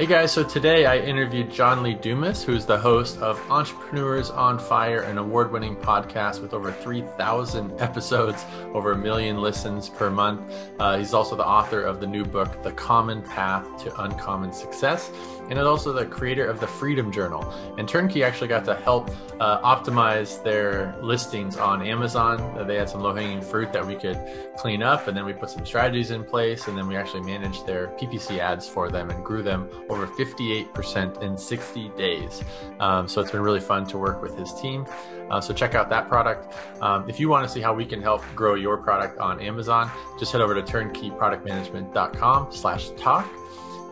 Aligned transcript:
Hey 0.00 0.06
guys, 0.06 0.32
so 0.32 0.42
today 0.42 0.86
I 0.86 0.96
interviewed 0.96 1.52
John 1.52 1.82
Lee 1.82 1.92
Dumas, 1.92 2.42
who's 2.42 2.64
the 2.64 2.78
host 2.78 3.18
of 3.18 3.38
Entrepreneurs 3.50 4.30
on 4.30 4.58
Fire, 4.58 5.02
an 5.02 5.18
award 5.18 5.52
winning 5.52 5.76
podcast 5.76 6.40
with 6.40 6.54
over 6.54 6.72
3,000 6.72 7.78
episodes, 7.82 8.46
over 8.72 8.92
a 8.92 8.96
million 8.96 9.42
listens 9.42 9.90
per 9.90 10.08
month. 10.08 10.40
Uh, 10.78 10.96
he's 10.96 11.12
also 11.12 11.36
the 11.36 11.46
author 11.46 11.82
of 11.82 12.00
the 12.00 12.06
new 12.06 12.24
book, 12.24 12.62
The 12.62 12.72
Common 12.72 13.20
Path 13.20 13.84
to 13.84 14.02
Uncommon 14.02 14.54
Success, 14.54 15.10
and 15.48 15.58
is 15.58 15.66
also 15.66 15.92
the 15.92 16.06
creator 16.06 16.46
of 16.46 16.60
the 16.60 16.66
Freedom 16.66 17.10
Journal. 17.10 17.42
And 17.78 17.88
Turnkey 17.88 18.22
actually 18.22 18.48
got 18.48 18.64
to 18.66 18.74
help 18.76 19.10
uh, 19.40 19.60
optimize 19.62 20.42
their 20.44 20.94
listings 21.00 21.56
on 21.56 21.82
Amazon. 21.82 22.40
Uh, 22.58 22.64
they 22.64 22.76
had 22.76 22.88
some 22.88 23.00
low 23.00 23.14
hanging 23.14 23.40
fruit 23.40 23.72
that 23.72 23.84
we 23.84 23.94
could 23.94 24.18
clean 24.56 24.82
up, 24.82 25.08
and 25.08 25.16
then 25.16 25.24
we 25.24 25.32
put 25.32 25.50
some 25.50 25.64
strategies 25.64 26.10
in 26.10 26.24
place, 26.24 26.68
and 26.68 26.76
then 26.76 26.86
we 26.86 26.96
actually 26.96 27.22
managed 27.22 27.66
their 27.66 27.88
PPC 27.98 28.38
ads 28.38 28.68
for 28.68 28.90
them 28.90 29.10
and 29.10 29.24
grew 29.24 29.42
them 29.42 29.68
over 29.88 30.06
58% 30.06 31.22
in 31.22 31.36
60 31.36 31.88
days. 31.90 32.42
Um, 32.78 33.08
so 33.08 33.20
it's 33.20 33.30
been 33.30 33.42
really 33.42 33.60
fun 33.60 33.86
to 33.86 33.98
work 33.98 34.22
with 34.22 34.36
his 34.36 34.52
team. 34.60 34.86
Uh, 35.30 35.40
so 35.40 35.54
check 35.54 35.74
out 35.74 35.88
that 35.90 36.08
product. 36.08 36.54
Um, 36.82 37.08
if 37.08 37.20
you 37.20 37.28
want 37.28 37.46
to 37.46 37.52
see 37.52 37.60
how 37.60 37.72
we 37.72 37.86
can 37.86 38.02
help 38.02 38.22
grow 38.34 38.54
your 38.54 38.76
product 38.76 39.18
on 39.18 39.40
Amazon, 39.40 39.90
just 40.18 40.32
head 40.32 40.40
over 40.40 40.54
to 40.54 40.62
turnkeyproductmanagement.com 40.62 42.52
slash 42.52 42.90
talk. 42.90 43.39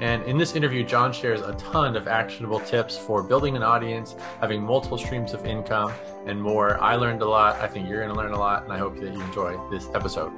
And 0.00 0.22
in 0.24 0.38
this 0.38 0.54
interview, 0.54 0.84
John 0.84 1.12
shares 1.12 1.41
a 1.41 1.54
ton 1.54 1.96
of 1.96 2.06
actionable 2.06 2.60
tips 2.60 2.96
for 2.96 3.20
building 3.20 3.56
an 3.56 3.64
audience, 3.64 4.14
having 4.41 4.62
multiple 4.62 4.96
streams 4.96 5.34
of 5.34 5.44
income, 5.44 5.92
and 6.24 6.41
more. 6.41 6.80
I 6.80 6.94
learned 6.94 7.20
a 7.20 7.28
lot. 7.28 7.56
I 7.56 7.66
think 7.66 7.88
you're 7.88 8.00
going 8.00 8.14
to 8.14 8.16
learn 8.16 8.32
a 8.32 8.38
lot, 8.38 8.62
and 8.62 8.72
I 8.72 8.78
hope 8.78 8.94
that 9.00 9.12
you 9.12 9.20
enjoy 9.20 9.58
this 9.70 9.88
episode. 9.94 10.30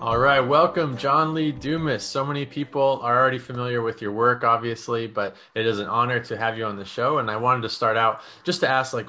All 0.00 0.18
right, 0.18 0.38
welcome, 0.38 0.96
John 0.96 1.34
Lee 1.34 1.50
Dumas. 1.50 2.04
So 2.04 2.24
many 2.24 2.46
people 2.46 3.00
are 3.02 3.18
already 3.18 3.38
familiar 3.38 3.82
with 3.82 4.00
your 4.00 4.12
work, 4.12 4.44
obviously, 4.44 5.08
but 5.08 5.34
it 5.56 5.66
is 5.66 5.80
an 5.80 5.88
honor 5.88 6.20
to 6.20 6.36
have 6.36 6.56
you 6.56 6.64
on 6.64 6.76
the 6.76 6.84
show. 6.84 7.18
And 7.18 7.28
I 7.28 7.36
wanted 7.36 7.62
to 7.62 7.68
start 7.68 7.96
out 7.96 8.20
just 8.44 8.60
to 8.60 8.68
ask, 8.68 8.92
like, 8.92 9.08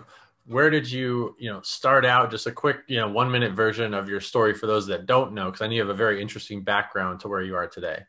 where 0.50 0.72
did 0.72 0.92
you, 0.92 1.36
you 1.38 1.52
know, 1.52 1.61
start 1.61 2.05
out? 2.05 2.31
Just 2.31 2.47
a 2.47 2.52
quick, 2.52 2.78
you 2.88 2.97
know, 2.97 3.08
one 3.08 3.30
minute 3.30 3.53
version 3.53 3.94
of 3.94 4.09
your 4.09 4.19
story 4.19 4.53
for 4.53 4.66
those 4.66 4.88
that 4.88 5.06
don't 5.06 5.33
know, 5.33 5.45
because 5.45 5.61
I 5.61 5.67
know 5.67 5.73
you 5.73 5.81
have 5.81 5.89
a 5.89 5.94
very 5.94 6.19
interesting 6.19 6.64
background 6.64 7.19
to 7.19 7.28
where 7.28 7.44
you 7.44 7.56
are 7.56 7.67
today. 7.67 8.00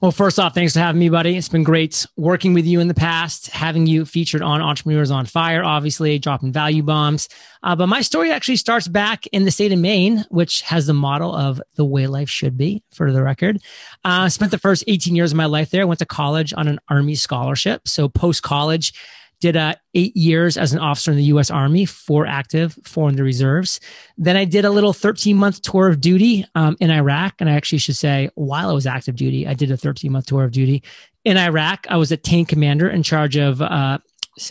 Well, 0.00 0.10
first 0.10 0.38
off, 0.38 0.54
thanks 0.54 0.72
for 0.72 0.78
having 0.78 0.98
me, 0.98 1.10
buddy. 1.10 1.36
It's 1.36 1.50
been 1.50 1.62
great 1.62 2.06
working 2.16 2.54
with 2.54 2.64
you 2.64 2.80
in 2.80 2.88
the 2.88 2.94
past, 2.94 3.48
having 3.48 3.86
you 3.86 4.06
featured 4.06 4.40
on 4.40 4.62
Entrepreneurs 4.62 5.10
on 5.10 5.26
Fire, 5.26 5.62
obviously 5.62 6.18
dropping 6.18 6.50
value 6.50 6.82
bombs. 6.82 7.28
Uh, 7.62 7.76
but 7.76 7.86
my 7.88 8.00
story 8.00 8.32
actually 8.32 8.56
starts 8.56 8.88
back 8.88 9.26
in 9.26 9.44
the 9.44 9.50
state 9.50 9.70
of 9.70 9.78
Maine, 9.78 10.24
which 10.30 10.62
has 10.62 10.86
the 10.86 10.94
model 10.94 11.36
of 11.36 11.60
the 11.74 11.84
way 11.84 12.06
life 12.06 12.30
should 12.30 12.56
be, 12.56 12.82
for 12.90 13.12
the 13.12 13.22
record. 13.22 13.60
Uh, 14.02 14.30
spent 14.30 14.50
the 14.50 14.58
first 14.58 14.84
18 14.86 15.14
years 15.14 15.32
of 15.32 15.36
my 15.36 15.44
life 15.44 15.68
there. 15.68 15.82
I 15.82 15.84
went 15.84 15.98
to 15.98 16.06
college 16.06 16.54
on 16.56 16.66
an 16.66 16.78
Army 16.88 17.14
scholarship. 17.14 17.86
So 17.86 18.08
post 18.08 18.42
college, 18.42 18.94
did 19.40 19.56
uh, 19.56 19.74
eight 19.94 20.16
years 20.16 20.56
as 20.56 20.72
an 20.72 20.78
officer 20.78 21.10
in 21.10 21.16
the 21.16 21.24
U.S. 21.24 21.50
Army, 21.50 21.86
four 21.86 22.26
active, 22.26 22.78
four 22.84 23.08
in 23.08 23.16
the 23.16 23.24
reserves. 23.24 23.80
Then 24.18 24.36
I 24.36 24.44
did 24.44 24.64
a 24.64 24.70
little 24.70 24.92
13 24.92 25.36
month 25.36 25.62
tour 25.62 25.88
of 25.88 26.00
duty 26.00 26.46
um, 26.54 26.76
in 26.80 26.90
Iraq. 26.90 27.34
And 27.40 27.48
I 27.48 27.54
actually 27.54 27.78
should 27.78 27.96
say, 27.96 28.28
while 28.34 28.70
I 28.70 28.72
was 28.72 28.86
active 28.86 29.16
duty, 29.16 29.46
I 29.46 29.54
did 29.54 29.70
a 29.70 29.76
13 29.76 30.12
month 30.12 30.26
tour 30.26 30.44
of 30.44 30.52
duty 30.52 30.82
in 31.24 31.36
Iraq. 31.36 31.86
I 31.88 31.96
was 31.96 32.12
a 32.12 32.16
tank 32.16 32.48
commander 32.48 32.88
in 32.88 33.02
charge 33.02 33.36
of 33.36 33.62
uh, 33.62 33.98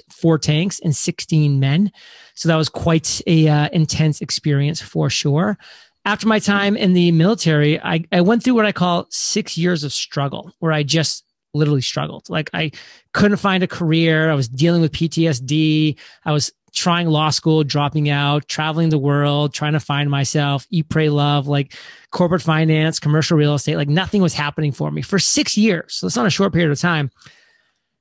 four 0.10 0.38
tanks 0.38 0.80
and 0.80 0.96
16 0.96 1.60
men. 1.60 1.92
So 2.34 2.50
that 2.50 2.56
was 2.56 2.70
quite 2.70 3.22
a 3.28 3.48
uh, 3.48 3.70
intense 3.72 4.22
experience 4.22 4.82
for 4.82 5.10
sure. 5.10 5.58
After 6.06 6.28
my 6.28 6.40
time 6.40 6.76
in 6.76 6.94
the 6.94 7.12
military, 7.12 7.80
I, 7.80 8.06
I 8.12 8.22
went 8.22 8.44
through 8.44 8.56
what 8.56 8.66
I 8.66 8.72
call 8.72 9.08
six 9.12 9.58
years 9.58 9.84
of 9.84 9.94
struggle, 9.94 10.52
where 10.60 10.72
I 10.72 10.82
just 10.82 11.26
literally 11.54 11.82
struggled. 11.82 12.30
Like 12.30 12.50
I 12.54 12.72
couldn't 13.14 13.38
find 13.38 13.64
a 13.64 13.68
career. 13.68 14.30
I 14.30 14.36
was 14.36 14.48
dealing 14.48 14.82
with 14.82 14.92
PTSD. 14.92 15.98
I 16.26 16.32
was 16.32 16.52
trying 16.74 17.08
law 17.08 17.30
school, 17.30 17.64
dropping 17.64 18.10
out, 18.10 18.48
traveling 18.48 18.90
the 18.90 18.98
world, 18.98 19.54
trying 19.54 19.74
to 19.74 19.80
find 19.80 20.10
myself, 20.10 20.68
eat, 20.70 20.90
pray, 20.90 21.10
love, 21.10 21.48
like 21.48 21.76
corporate 22.12 22.42
finance, 22.42 23.00
commercial 23.00 23.38
real 23.38 23.56
estate. 23.56 23.78
Like 23.78 23.90
nothing 23.90 24.22
was 24.22 24.34
happening 24.34 24.72
for 24.72 24.92
me 24.92 25.02
for 25.02 25.20
six 25.20 25.58
years. 25.58 25.96
So 25.96 26.08
it's 26.08 26.16
not 26.16 26.28
a 26.28 26.32
short 26.32 26.54
period 26.54 26.72
of 26.72 26.80
time. 26.80 27.12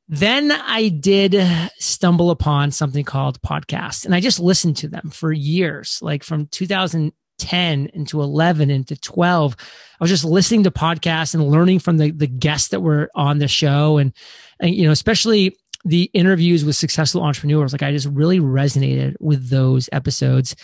Then 0.09 0.53
I 0.53 0.88
did 0.88 1.36
stumble 1.78 2.30
upon 2.30 2.70
something 2.70 3.04
called 3.04 3.41
podcasts 3.42 4.06
and 4.06 4.15
I 4.15 4.20
just 4.20 4.41
listened 4.41 4.78
to 4.78 4.88
them 4.88 5.10
for 5.10 5.32
years, 5.32 5.98
like 6.00 6.22
from 6.22 6.47
2000 6.47 7.12
10 7.38 7.91
into 7.94 8.21
11 8.21 8.71
into 8.71 8.97
12 8.97 9.56
i 9.59 10.04
was 10.04 10.10
just 10.10 10.25
listening 10.25 10.62
to 10.65 10.71
podcasts 10.71 11.34
and 11.34 11.49
learning 11.49 11.78
from 11.78 11.99
the, 11.99 12.10
the 12.10 12.26
guests 12.26 12.69
that 12.69 12.81
were 12.81 13.10
on 13.15 13.38
the 13.38 13.49
show. 13.49 13.99
And, 13.99 14.12
and 14.60 14.75
you 14.75 14.84
know 14.84 14.93
especially 14.93 15.56
the 15.84 16.10
interviews 16.12 16.65
with 16.65 16.77
successful 16.77 17.22
entrepreneurs 17.22 17.72
like 17.72 17.82
i 17.82 17.93
just 17.93 18.09
really 18.09 18.41
resonated 18.41 19.15
with 19.21 19.48
those 19.48 19.88
episodes. 19.93 20.54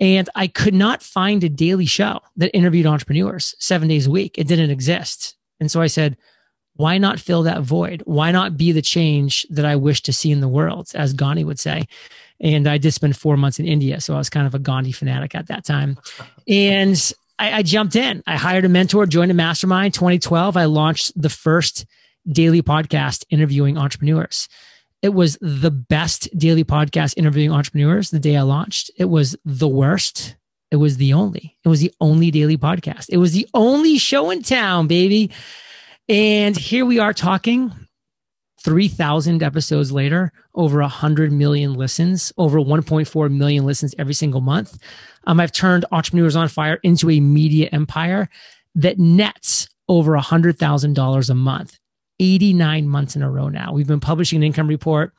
And 0.00 0.28
i 0.34 0.46
could 0.46 0.74
not 0.74 1.02
find 1.02 1.42
a 1.44 1.48
daily 1.48 1.86
show 1.86 2.20
that 2.36 2.56
interviewed 2.56 2.86
entrepreneurs 2.86 3.54
seven 3.58 3.88
days 3.88 4.06
a 4.06 4.10
week. 4.10 4.38
It 4.38 4.48
didn't 4.48 4.70
exist. 4.70 5.36
And 5.60 5.70
so 5.70 5.80
i 5.80 5.86
said 5.86 6.16
why 6.76 6.98
not 6.98 7.20
fill 7.20 7.44
that 7.44 7.62
void? 7.62 8.02
Why 8.04 8.32
not 8.32 8.56
be 8.56 8.72
the 8.72 8.82
change 8.82 9.46
that 9.50 9.64
i 9.64 9.76
wish 9.76 10.02
to 10.02 10.12
see 10.12 10.30
in 10.30 10.40
the 10.40 10.48
world 10.48 10.90
as 10.94 11.12
gandhi 11.12 11.44
would 11.44 11.58
say 11.58 11.86
and 12.44 12.68
I 12.68 12.76
did 12.76 12.92
spend 12.92 13.16
four 13.16 13.38
months 13.38 13.58
in 13.58 13.66
India. 13.66 14.00
So 14.00 14.14
I 14.14 14.18
was 14.18 14.28
kind 14.28 14.46
of 14.46 14.54
a 14.54 14.58
Gandhi 14.58 14.92
fanatic 14.92 15.34
at 15.34 15.46
that 15.46 15.64
time. 15.64 15.96
And 16.46 17.12
I, 17.38 17.58
I 17.58 17.62
jumped 17.62 17.96
in. 17.96 18.22
I 18.26 18.36
hired 18.36 18.66
a 18.66 18.68
mentor, 18.68 19.06
joined 19.06 19.30
a 19.30 19.34
mastermind. 19.34 19.94
2012, 19.94 20.56
I 20.56 20.66
launched 20.66 21.20
the 21.20 21.30
first 21.30 21.86
daily 22.28 22.62
podcast 22.62 23.24
interviewing 23.30 23.78
entrepreneurs. 23.78 24.48
It 25.00 25.14
was 25.14 25.38
the 25.40 25.70
best 25.70 26.28
daily 26.38 26.64
podcast 26.64 27.14
interviewing 27.16 27.50
entrepreneurs 27.50 28.10
the 28.10 28.20
day 28.20 28.36
I 28.36 28.42
launched. 28.42 28.90
It 28.98 29.06
was 29.06 29.34
the 29.46 29.68
worst. 29.68 30.36
It 30.70 30.76
was 30.76 30.98
the 30.98 31.14
only. 31.14 31.56
It 31.64 31.68
was 31.68 31.80
the 31.80 31.92
only 32.00 32.30
daily 32.30 32.58
podcast. 32.58 33.06
It 33.08 33.18
was 33.18 33.32
the 33.32 33.48
only 33.54 33.96
show 33.96 34.30
in 34.30 34.42
town, 34.42 34.86
baby. 34.86 35.30
And 36.10 36.56
here 36.56 36.84
we 36.84 36.98
are 36.98 37.14
talking 37.14 37.72
3,000 38.64 39.42
episodes 39.42 39.92
later, 39.92 40.32
over 40.54 40.80
100 40.80 41.30
million 41.30 41.74
listens, 41.74 42.32
over 42.38 42.58
1.4 42.58 43.30
million 43.30 43.66
listens 43.66 43.94
every 43.98 44.14
single 44.14 44.40
month. 44.40 44.78
Um, 45.26 45.38
I've 45.38 45.52
turned 45.52 45.84
Entrepreneurs 45.92 46.34
on 46.34 46.48
Fire 46.48 46.80
into 46.82 47.10
a 47.10 47.20
media 47.20 47.68
empire 47.72 48.30
that 48.74 48.98
nets 48.98 49.68
over 49.88 50.12
$100,000 50.16 51.30
a 51.30 51.34
month, 51.34 51.78
89 52.18 52.88
months 52.88 53.16
in 53.16 53.22
a 53.22 53.30
row 53.30 53.50
now. 53.50 53.72
We've 53.74 53.86
been 53.86 54.00
publishing 54.00 54.38
an 54.38 54.44
income 54.44 54.66
report, 54.66 55.12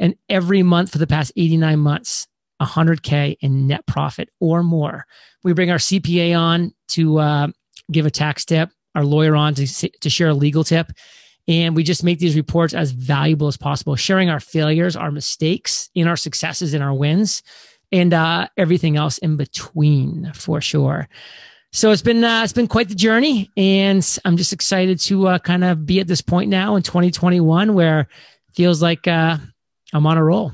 and 0.00 0.16
every 0.28 0.64
month 0.64 0.90
for 0.90 0.98
the 0.98 1.06
past 1.06 1.32
89 1.36 1.78
months, 1.78 2.26
100K 2.60 3.36
in 3.40 3.68
net 3.68 3.86
profit 3.86 4.28
or 4.40 4.64
more. 4.64 5.06
We 5.44 5.52
bring 5.52 5.70
our 5.70 5.78
CPA 5.78 6.38
on 6.38 6.74
to 6.88 7.18
uh, 7.18 7.48
give 7.90 8.04
a 8.04 8.10
tax 8.10 8.44
tip, 8.44 8.70
our 8.96 9.04
lawyer 9.04 9.36
on 9.36 9.54
to, 9.54 9.66
to 9.88 10.10
share 10.10 10.28
a 10.28 10.34
legal 10.34 10.64
tip 10.64 10.90
and 11.48 11.74
we 11.74 11.82
just 11.82 12.04
make 12.04 12.18
these 12.18 12.36
reports 12.36 12.74
as 12.74 12.92
valuable 12.92 13.48
as 13.48 13.56
possible, 13.56 13.96
sharing 13.96 14.30
our 14.30 14.40
failures, 14.40 14.96
our 14.96 15.10
mistakes, 15.10 15.90
in 15.94 16.06
our 16.06 16.16
successes, 16.16 16.74
and 16.74 16.82
our 16.82 16.94
wins, 16.94 17.42
and 17.92 18.14
uh, 18.14 18.48
everything 18.56 18.96
else 18.96 19.18
in 19.18 19.36
between 19.36 20.32
for 20.34 20.60
sure. 20.60 21.08
So 21.72 21.92
it's 21.92 22.02
been 22.02 22.24
uh, 22.24 22.42
it's 22.42 22.52
been 22.52 22.66
quite 22.66 22.88
the 22.88 22.96
journey, 22.96 23.50
and 23.56 24.06
I'm 24.24 24.36
just 24.36 24.52
excited 24.52 24.98
to 25.00 25.28
uh, 25.28 25.38
kind 25.38 25.62
of 25.62 25.86
be 25.86 26.00
at 26.00 26.08
this 26.08 26.20
point 26.20 26.50
now 26.50 26.74
in 26.74 26.82
2021 26.82 27.74
where 27.74 28.08
feels 28.54 28.82
like 28.82 29.06
uh, 29.06 29.38
I'm 29.92 30.06
on 30.06 30.18
a 30.18 30.24
roll. 30.24 30.52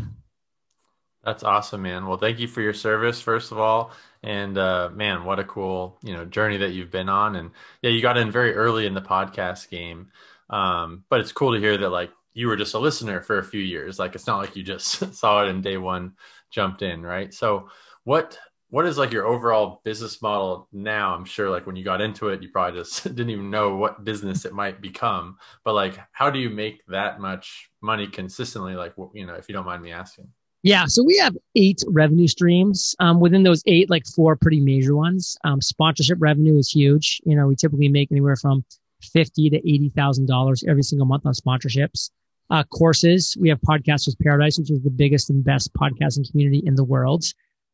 That's 1.25 1.43
awesome, 1.43 1.83
man. 1.83 2.07
Well, 2.07 2.19
thank 2.19 2.39
you 2.39 2.47
for 2.47 2.61
your 2.61 2.75
service, 2.75 3.21
first 3.21 3.51
of 3.51 3.59
all, 3.59 3.93
and 4.23 4.57
uh, 4.59 4.91
man, 4.93 5.25
what 5.25 5.39
a 5.39 5.45
cool 5.45 5.99
you 6.03 6.13
know 6.13 6.27
journey 6.27 6.59
that 6.59 6.73
you've 6.73 6.91
been 6.91 7.09
on. 7.09 7.35
And 7.35 7.51
yeah, 7.81 7.91
you 7.91 8.03
got 8.03 8.19
in 8.19 8.31
very 8.31 8.55
early 8.55 8.87
in 8.87 8.93
the 8.93 9.01
podcast 9.01 9.71
game. 9.71 10.11
Um, 10.51 11.05
but 11.09 11.21
it's 11.21 11.33
cool 11.33 11.53
to 11.53 11.61
hear 11.61 11.77
that 11.79 11.91
like 11.91 12.11
you 12.35 12.49
were 12.49 12.57
just 12.57 12.75
a 12.75 12.79
listener 12.79 13.21
for 13.23 13.39
a 13.39 13.45
few 13.45 13.61
years. 13.61 13.99
Like 13.99 14.15
it's 14.15 14.27
not 14.27 14.39
like 14.39 14.57
you 14.57 14.63
just 14.63 15.15
saw 15.15 15.45
it 15.45 15.49
in 15.49 15.63
day 15.63 15.77
one 15.77 16.13
jumped 16.51 16.83
in, 16.83 17.03
right? 17.03 17.33
So 17.33 17.71
what 18.05 18.39
what 18.69 18.85
is 18.85 18.99
like 18.99 19.13
your 19.13 19.27
overall 19.27 19.81
business 19.85 20.21
model 20.21 20.69
now? 20.73 21.15
I'm 21.15 21.25
sure 21.25 21.51
like 21.51 21.67
when 21.67 21.77
you 21.77 21.85
got 21.85 22.01
into 22.01 22.29
it, 22.29 22.43
you 22.43 22.49
probably 22.49 22.81
just 22.81 23.05
didn't 23.05 23.31
even 23.31 23.51
know 23.51 23.77
what 23.77 24.05
business 24.05 24.45
it 24.45 24.53
might 24.53 24.81
become. 24.81 25.39
But 25.65 25.75
like, 25.75 25.99
how 26.13 26.31
do 26.31 26.39
you 26.39 26.51
make 26.51 26.85
that 26.89 27.21
much 27.21 27.71
money 27.81 28.07
consistently? 28.07 28.75
Like, 28.75 28.95
you 29.15 29.27
know, 29.27 29.35
if 29.35 29.49
you 29.49 29.53
don't 29.55 29.67
mind 29.67 29.83
me 29.83 29.93
asking. 29.93 30.29
Yeah, 30.63 30.87
so 30.87 31.05
we 31.05 31.17
have 31.19 31.37
eight 31.55 31.81
revenue 31.87 32.27
streams. 32.27 32.97
Um, 32.99 33.21
within 33.21 33.45
those 33.45 33.63
eight, 33.67 33.89
like 33.89 34.05
four 34.05 34.35
pretty 34.35 34.61
major 34.61 34.97
ones. 34.97 35.37
Um, 35.45 35.61
sponsorship 35.61 36.19
revenue 36.21 36.59
is 36.59 36.71
huge. 36.71 37.21
You 37.25 37.37
know, 37.37 37.47
we 37.47 37.55
typically 37.55 37.89
make 37.89 38.11
anywhere 38.11 38.35
from 38.35 38.65
fifty 39.07 39.51
to 39.51 39.57
eighty 39.57 39.91
thousand 39.97 40.27
dollars 40.27 40.65
every 40.69 40.83
single 40.83 41.07
month 41.07 41.27
on 41.27 41.33
sponsorships. 41.33 42.11
Uh, 42.51 42.63
courses, 42.65 43.37
we 43.41 43.49
have 43.49 43.61
Podcasters 43.61 44.15
Paradise, 44.23 44.59
which 44.59 44.71
is 44.71 44.81
the 44.83 44.91
biggest 44.91 45.31
and 45.31 45.45
best 45.45 45.73
podcasting 45.75 46.31
community 46.31 46.63
in 46.65 46.77
the 46.77 46.85
world. 46.85 47.25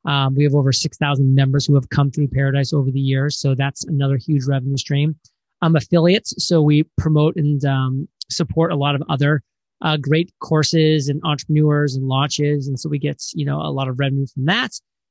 Um, 0.05 0.35
we 0.35 0.45
have 0.45 0.55
over 0.55 0.73
6,000 0.73 1.35
members 1.35 1.67
who 1.67 1.75
have 1.75 1.89
come 1.91 2.11
through 2.11 2.29
Paradise 2.29 2.73
over 2.73 2.91
the 2.91 3.01
years. 3.01 3.39
So 3.39 3.55
that's 3.55 3.85
another 3.85 4.17
huge 4.17 4.47
revenue 4.47 4.77
stream. 4.77 5.17
Um, 5.61 5.77
affiliates. 5.77 6.35
So 6.45 6.61
we 6.61 6.85
promote 6.99 7.37
and 7.37 7.65
um, 7.65 8.09
support 8.29 8.73
a 8.73 8.77
lot 8.77 8.97
of 8.97 9.03
other 9.09 9.43
uh, 9.83 9.97
great 9.97 10.33
courses 10.41 11.09
and 11.09 11.21
entrepreneurs 11.25 11.95
and 11.95 12.09
launches. 12.09 12.67
And 12.67 12.79
so 12.79 12.89
we 12.89 12.99
get, 12.99 13.23
you 13.35 13.45
know, 13.45 13.61
a 13.61 13.71
lot 13.71 13.89
of 13.89 14.01
revenue 14.01 14.27
from 14.27 14.47
that. 14.47 14.71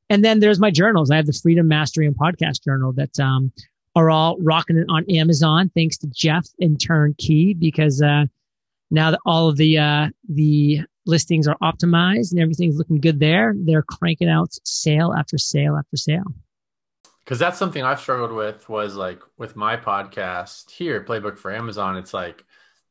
And 0.10 0.26
then 0.26 0.42
there's 0.42 0.60
my 0.60 0.72
journals. 0.72 1.10
I 1.10 1.16
have 1.16 1.26
the 1.26 1.40
Freedom 1.42 1.68
Mastery 1.70 2.06
and 2.06 2.18
Podcast 2.18 2.66
Journal 2.66 2.92
that 2.94 3.18
um, 3.18 3.54
are 3.96 4.10
all 4.10 4.38
rocking 4.40 4.78
it 4.78 4.86
on 4.90 5.10
Amazon, 5.10 5.70
thanks 5.76 5.98
to 5.98 6.08
Jeff 6.08 6.48
and 6.60 6.80
Turnkey, 6.80 7.54
because 7.54 8.02
uh, 8.02 8.26
now 8.90 9.12
that 9.12 9.20
all 9.26 9.50
of 9.50 9.58
the 9.58 9.78
uh, 9.78 10.10
the 10.30 10.82
listings 11.06 11.48
are 11.48 11.58
optimized 11.62 12.32
and 12.32 12.40
everything's 12.40 12.78
looking 12.78 13.00
good 13.00 13.20
there, 13.20 13.54
they're 13.58 13.82
cranking 13.84 14.30
out 14.30 14.50
sale 14.64 15.14
after 15.18 15.38
sale 15.38 15.76
after 15.76 15.98
sale. 15.98 16.34
Because 17.24 17.40
that's 17.40 17.58
something 17.58 17.84
I've 17.84 18.00
struggled 18.00 18.32
with 18.32 18.68
was 18.70 18.96
like 18.96 19.22
with 19.38 19.56
my 19.56 19.78
podcast 19.78 20.72
here, 20.72 21.04
Playbook 21.04 21.38
for 21.38 21.54
Amazon. 21.54 21.98
It's 21.98 22.14
like, 22.14 22.44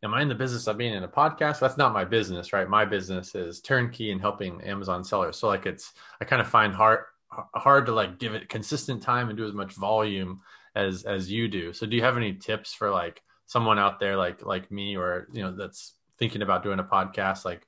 am 0.03 0.15
I 0.15 0.23
in 0.23 0.29
the 0.29 0.35
business 0.35 0.67
of 0.67 0.79
being 0.79 0.95
in 0.95 1.03
a 1.03 1.09
podcast? 1.09 1.61
That's 1.61 1.77
not 1.77 1.93
my 1.93 2.05
business, 2.05 2.53
right? 2.53 2.69
My 2.69 2.85
business 2.85 3.35
is 3.35 3.61
turnkey 3.61 4.13
and 4.13 4.21
helping 4.21 4.63
Amazon 4.63 5.05
sellers. 5.05 5.37
So 5.37 5.49
like 5.49 5.67
it's 5.67 5.93
I 6.21 6.25
kind 6.25 6.41
of 6.41 6.49
find 6.49 6.75
hard 6.75 7.01
hard 7.31 7.87
to 7.87 7.93
like 7.93 8.19
give 8.19 8.35
it 8.35 8.49
consistent 8.49 9.03
time 9.03 9.29
and 9.29 9.39
do 9.39 9.47
as 9.47 9.55
much 9.55 9.75
volume 9.75 10.41
as 10.75 11.05
as 11.05 11.31
you 11.31 11.49
do. 11.49 11.73
So 11.73 11.87
do 11.87 11.97
you 11.97 12.03
have 12.03 12.17
any 12.17 12.35
tips 12.35 12.73
for 12.73 12.91
like 12.91 13.23
someone 13.47 13.79
out 13.79 14.01
there 14.01 14.17
like 14.17 14.45
like 14.45 14.71
me 14.71 14.97
or 14.97 15.29
you 15.33 15.43
know 15.43 15.55
that's 15.55 15.95
thinking 16.19 16.43
about 16.43 16.63
doing 16.63 16.79
a 16.79 16.85
podcast 16.85 17.45
like 17.45 17.67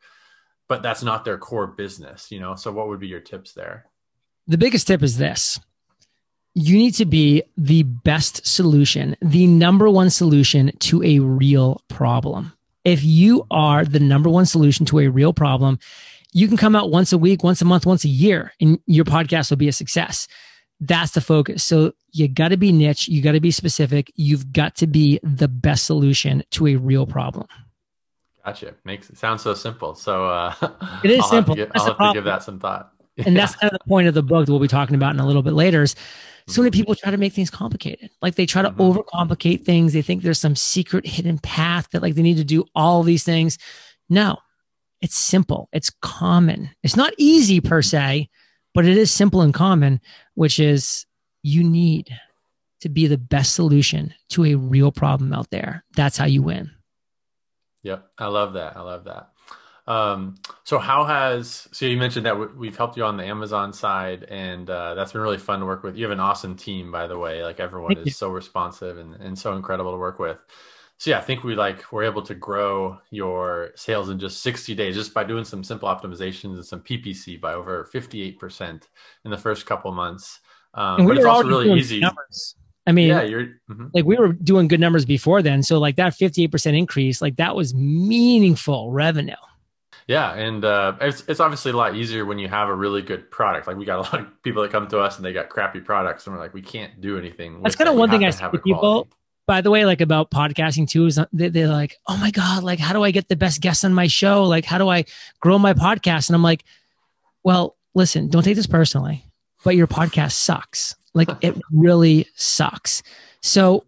but 0.73 0.83
that's 0.83 1.03
not 1.03 1.25
their 1.27 1.37
core 1.37 1.67
business, 1.67 2.31
you 2.31 2.41
know? 2.41 2.55
So 2.55 2.73
what 2.73 2.89
would 2.89 2.99
be 2.99 3.07
your 3.07 3.21
tips 3.21 3.53
there? 3.53 3.91
The 4.47 4.57
biggest 4.57 4.87
tip 4.87 5.03
is 5.03 5.19
this. 5.19 5.61
You 6.55 6.79
need 6.79 6.93
to 6.93 7.05
be 7.05 7.43
the 7.59 7.83
best 7.83 8.47
solution, 8.47 9.15
the 9.21 9.47
number 9.47 9.91
one 9.91 10.09
solution 10.09 10.75
to 10.79 11.03
a 11.03 11.19
real 11.19 11.83
problem. 11.89 12.55
If 12.85 13.05
you 13.05 13.47
are 13.51 13.85
the 13.85 14.01
number 14.01 14.31
one 14.31 14.47
solution 14.47 14.87
to 14.87 15.01
a 15.01 15.09
real 15.09 15.35
problem, 15.35 15.79
you 16.33 16.49
can 16.49 16.57
come 16.57 16.75
out 16.75 16.91
once 16.91 17.13
a 17.13 17.19
week, 17.19 17.45
once 17.45 17.61
a 17.61 17.65
month, 17.65 17.87
once 17.87 18.05
a 18.05 18.09
year, 18.09 18.53
and 18.61 18.79
your 18.87 19.05
podcast 19.05 19.51
will 19.51 19.59
be 19.59 19.69
a 19.69 19.73
success. 19.73 20.27
That's 20.81 21.13
the 21.13 21.21
focus. 21.21 21.63
So 21.63 21.93
you 22.11 22.27
got 22.27 22.49
to 22.49 22.57
be 22.57 22.73
niche. 22.73 23.07
You 23.07 23.23
got 23.23 23.33
to 23.33 23.41
be 23.41 23.51
specific. 23.51 24.11
You've 24.17 24.53
got 24.53 24.75
to 24.77 24.87
be 24.87 25.21
the 25.23 25.47
best 25.47 25.85
solution 25.85 26.43
to 26.53 26.67
a 26.67 26.77
real 26.77 27.07
problem. 27.07 27.47
Gotcha. 28.45 28.75
Makes 28.85 29.11
it 29.11 29.19
sound 29.19 29.41
so 29.41 29.55
simple. 29.55 29.95
So 29.95 30.27
uh, 30.27 30.55
it 31.05 31.11
is 31.11 31.21
I'll 31.21 31.29
simple. 31.29 31.55
Have, 31.57 31.71
I'll 31.75 31.87
have 31.87 31.99
to 31.99 32.13
give 32.15 32.25
that 32.25 32.43
some 32.43 32.59
thought. 32.59 32.93
and 33.27 33.37
that's 33.37 33.55
kind 33.55 33.73
of 33.73 33.79
the 33.79 33.89
point 33.89 34.09
of 34.09 34.15
the 34.15 34.23
book 34.23 34.47
that 34.47 34.53
we'll 34.53 34.61
be 34.61 34.69
talking 34.69 34.97
about 34.97 35.15
in 35.15 35.21
a 35.21 35.27
little 35.27 35.43
bit 35.43 35.53
later. 35.53 35.83
Is 35.83 35.95
so 36.49 36.63
many 36.63 36.71
mm-hmm. 36.71 36.81
people 36.81 36.95
try 36.95 37.11
to 37.11 37.19
make 37.19 37.35
things 37.35 37.51
complicated. 37.51 38.11
Like 38.21 38.35
they 38.35 38.47
try 38.47 38.63
to 38.63 38.71
mm-hmm. 38.71 38.81
overcomplicate 38.81 39.65
things. 39.65 39.93
They 39.93 40.03
think 40.03 40.23
there's 40.23 40.41
some 40.41 40.57
secret 40.57 41.07
hidden 41.07 41.39
path 41.39 41.91
that 41.93 42.03
like 42.03 42.15
they 42.15 42.23
need 42.23 42.39
to 42.39 42.45
do 42.45 42.65
all 42.75 43.03
these 43.03 43.23
things. 43.23 43.59
No, 44.09 44.39
it's 45.03 45.17
simple. 45.17 45.69
It's 45.73 45.91
common. 46.01 46.71
It's 46.83 46.97
not 46.97 47.13
easy 47.19 47.61
per 47.61 47.83
se, 47.83 48.31
but 48.73 48.87
it 48.87 48.97
is 48.97 49.11
simple 49.11 49.43
and 49.43 49.53
common, 49.53 50.01
which 50.35 50.59
is 50.61 51.05
you 51.43 51.65
need 51.65 52.17
to 52.81 52.89
be 52.89 53.09
the 53.09 53.19
best 53.19 53.55
solution 53.55 54.15
to 54.31 54.45
a 54.45 54.55
real 54.55 54.93
problem 54.93 55.33
out 55.33 55.51
there. 55.51 55.85
That's 55.97 56.17
how 56.17 56.27
you 56.27 56.43
win. 56.43 56.71
Yep, 57.83 58.07
I 58.17 58.27
love 58.27 58.55
that. 58.55 58.77
I 58.77 58.81
love 58.81 59.05
that. 59.05 59.29
Um, 59.85 60.37
so 60.63 60.79
how 60.79 61.05
has 61.05 61.69
so 61.73 61.87
you 61.87 61.97
mentioned 61.97 62.27
that 62.27 62.57
we've 62.57 62.77
helped 62.77 62.97
you 62.97 63.05
on 63.05 63.17
the 63.17 63.25
Amazon 63.25 63.73
side, 63.73 64.23
and 64.25 64.71
uh, 64.71 64.95
that's 64.95 65.13
been 65.13 65.21
really 65.21 65.39
fun 65.39 65.59
to 65.59 65.67
work 65.67 65.83
with. 65.83 65.97
You 65.97 66.05
have 66.05 66.13
an 66.13 66.21
awesome 66.21 66.57
team, 66.57 66.93
by 66.93 67.09
the 67.09 67.19
way. 67.19 67.43
Like 67.43 67.59
everyone 67.59 67.97
Thank 67.97 68.07
is 68.07 68.07
you. 68.07 68.13
so 68.13 68.31
responsive 68.31 68.99
and, 68.99 69.17
and 69.17 69.37
so 69.37 69.57
incredible 69.57 69.91
to 69.91 69.99
work 69.99 70.21
with. 70.21 70.39
So 71.03 71.11
yeah, 71.11 71.19
I 71.19 71.23
think 71.23 71.43
we 71.43 71.57
like 71.57 71.91
we're 71.91 72.05
able 72.05 72.23
to 72.23 72.35
grow 72.37 72.97
your 73.11 73.73
sales 73.75 74.09
in 74.09 74.21
just 74.21 74.41
60 74.41 74.73
days 74.77 74.95
just 74.95 75.13
by 75.13 75.25
doing 75.25 75.45
some 75.45 75.65
simple 75.65 75.89
optimizations 75.89 76.55
and 76.55 76.65
some 76.65 76.79
PPC 76.79 77.41
by 77.41 77.55
over 77.55 77.91
58% 77.93 78.83
in 79.25 79.31
the 79.33 79.37
first 79.37 79.67
couple 79.67 79.91
months. 79.91 80.39
Um, 80.75 81.05
but 81.05 81.17
it's 81.17 81.27
also 81.27 81.49
really 81.49 81.73
easy. 81.73 81.99
Numbers. 81.99 82.55
I 82.87 82.93
mean, 82.93 83.09
yeah, 83.09 83.23
you're 83.23 83.47
mm-hmm. 83.69 83.89
like 83.93 84.05
we 84.05 84.17
were 84.17 84.33
doing 84.33 84.69
good 84.69 84.79
numbers 84.79 85.05
before 85.05 85.43
then. 85.43 85.65
So 85.65 85.81
like 85.81 85.97
that 85.97 86.13
58% 86.13 86.79
increase, 86.79 87.21
like 87.21 87.35
that 87.35 87.57
was 87.57 87.75
meaningful 87.75 88.93
revenue. 88.93 89.35
Yeah, 90.07 90.33
and 90.35 90.65
uh, 90.65 90.95
it's 91.01 91.25
it's 91.27 91.41
obviously 91.41 91.73
a 91.73 91.77
lot 91.77 91.97
easier 91.97 92.25
when 92.25 92.39
you 92.39 92.47
have 92.47 92.69
a 92.69 92.75
really 92.77 93.03
good 93.03 93.29
product. 93.29 93.67
Like 93.67 93.77
we 93.77 93.85
got 93.85 93.99
a 93.99 94.03
lot 94.03 94.21
of 94.21 94.43
people 94.45 94.63
that 94.63 94.71
come 94.71 94.87
to 94.87 95.01
us 95.01 95.17
and 95.17 95.25
they 95.25 95.33
got 95.33 95.49
crappy 95.49 95.81
products, 95.81 96.29
and 96.29 96.37
we're 96.37 96.41
like, 96.41 96.55
we 96.55 96.63
can't 96.63 97.01
do 97.01 97.19
anything. 97.19 97.61
That's 97.61 97.75
kind 97.75 97.91
of 97.91 97.97
one 97.97 98.09
thing 98.09 98.25
I 98.25 98.31
see 98.31 98.45
people. 98.63 99.09
By 99.53 99.61
the 99.61 99.71
way, 99.71 99.85
like 99.85 100.01
about 100.01 100.31
podcasting 100.31 100.89
too, 100.89 101.05
is 101.05 101.19
uh, 101.19 101.27
they, 101.31 101.51
they're 101.51 101.69
like, 101.69 101.99
oh 102.07 102.17
my 102.17 102.31
god, 102.31 102.63
like 102.63 102.79
how 102.79 102.95
do 102.95 103.03
I 103.03 103.11
get 103.11 103.29
the 103.29 103.37
best 103.37 103.61
guests 103.61 103.85
on 103.85 103.93
my 103.93 104.07
show? 104.07 104.45
Like 104.45 104.65
how 104.65 104.79
do 104.79 104.89
I 104.89 105.05
grow 105.41 105.59
my 105.59 105.75
podcast? 105.75 106.31
And 106.31 106.35
I'm 106.35 106.43
like, 106.43 106.65
well, 107.45 107.77
listen, 107.95 108.29
don't 108.29 108.45
take 108.45 108.57
this 108.57 108.67
personally, 108.67 109.27
but 109.63 109.77
your 109.77 109.87
podcast 109.87 110.33
sucks. 110.33 110.97
Like 111.13 111.29
it 111.43 111.55
really 111.71 112.29
sucks. 112.35 113.03
So 113.43 113.85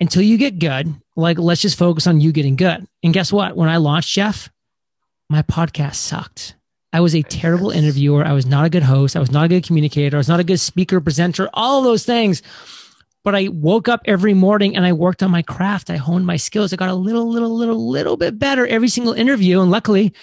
until 0.00 0.22
you 0.22 0.36
get 0.36 0.58
good, 0.58 0.92
like 1.14 1.38
let's 1.38 1.62
just 1.62 1.78
focus 1.78 2.08
on 2.08 2.20
you 2.20 2.32
getting 2.32 2.56
good. 2.56 2.84
And 3.04 3.14
guess 3.14 3.32
what? 3.32 3.56
When 3.56 3.68
I 3.68 3.76
launched 3.76 4.12
Jeff, 4.12 4.50
my 5.30 5.42
podcast 5.42 5.94
sucked. 5.94 6.56
I 6.92 7.02
was 7.02 7.14
a 7.14 7.22
terrible 7.22 7.70
interviewer. 7.70 8.24
I 8.24 8.32
was 8.32 8.46
not 8.46 8.66
a 8.66 8.70
good 8.70 8.82
host. 8.82 9.14
I 9.14 9.20
was 9.20 9.30
not 9.30 9.44
a 9.44 9.48
good 9.48 9.64
communicator. 9.64 10.16
I 10.16 10.18
was 10.18 10.28
not 10.28 10.40
a 10.40 10.44
good 10.44 10.58
speaker, 10.58 11.00
presenter, 11.00 11.48
all 11.54 11.78
of 11.78 11.84
those 11.84 12.04
things. 12.04 12.42
But 13.24 13.34
I 13.34 13.48
woke 13.48 13.88
up 13.88 14.00
every 14.04 14.32
morning 14.32 14.76
and 14.76 14.86
I 14.86 14.92
worked 14.92 15.22
on 15.22 15.30
my 15.30 15.42
craft. 15.42 15.90
I 15.90 15.96
honed 15.96 16.26
my 16.26 16.36
skills. 16.36 16.72
I 16.72 16.76
got 16.76 16.88
a 16.88 16.94
little, 16.94 17.28
little, 17.28 17.54
little, 17.54 17.88
little 17.88 18.16
bit 18.16 18.38
better 18.38 18.66
every 18.66 18.88
single 18.88 19.12
interview. 19.12 19.60
And 19.60 19.70
luckily, 19.70 20.14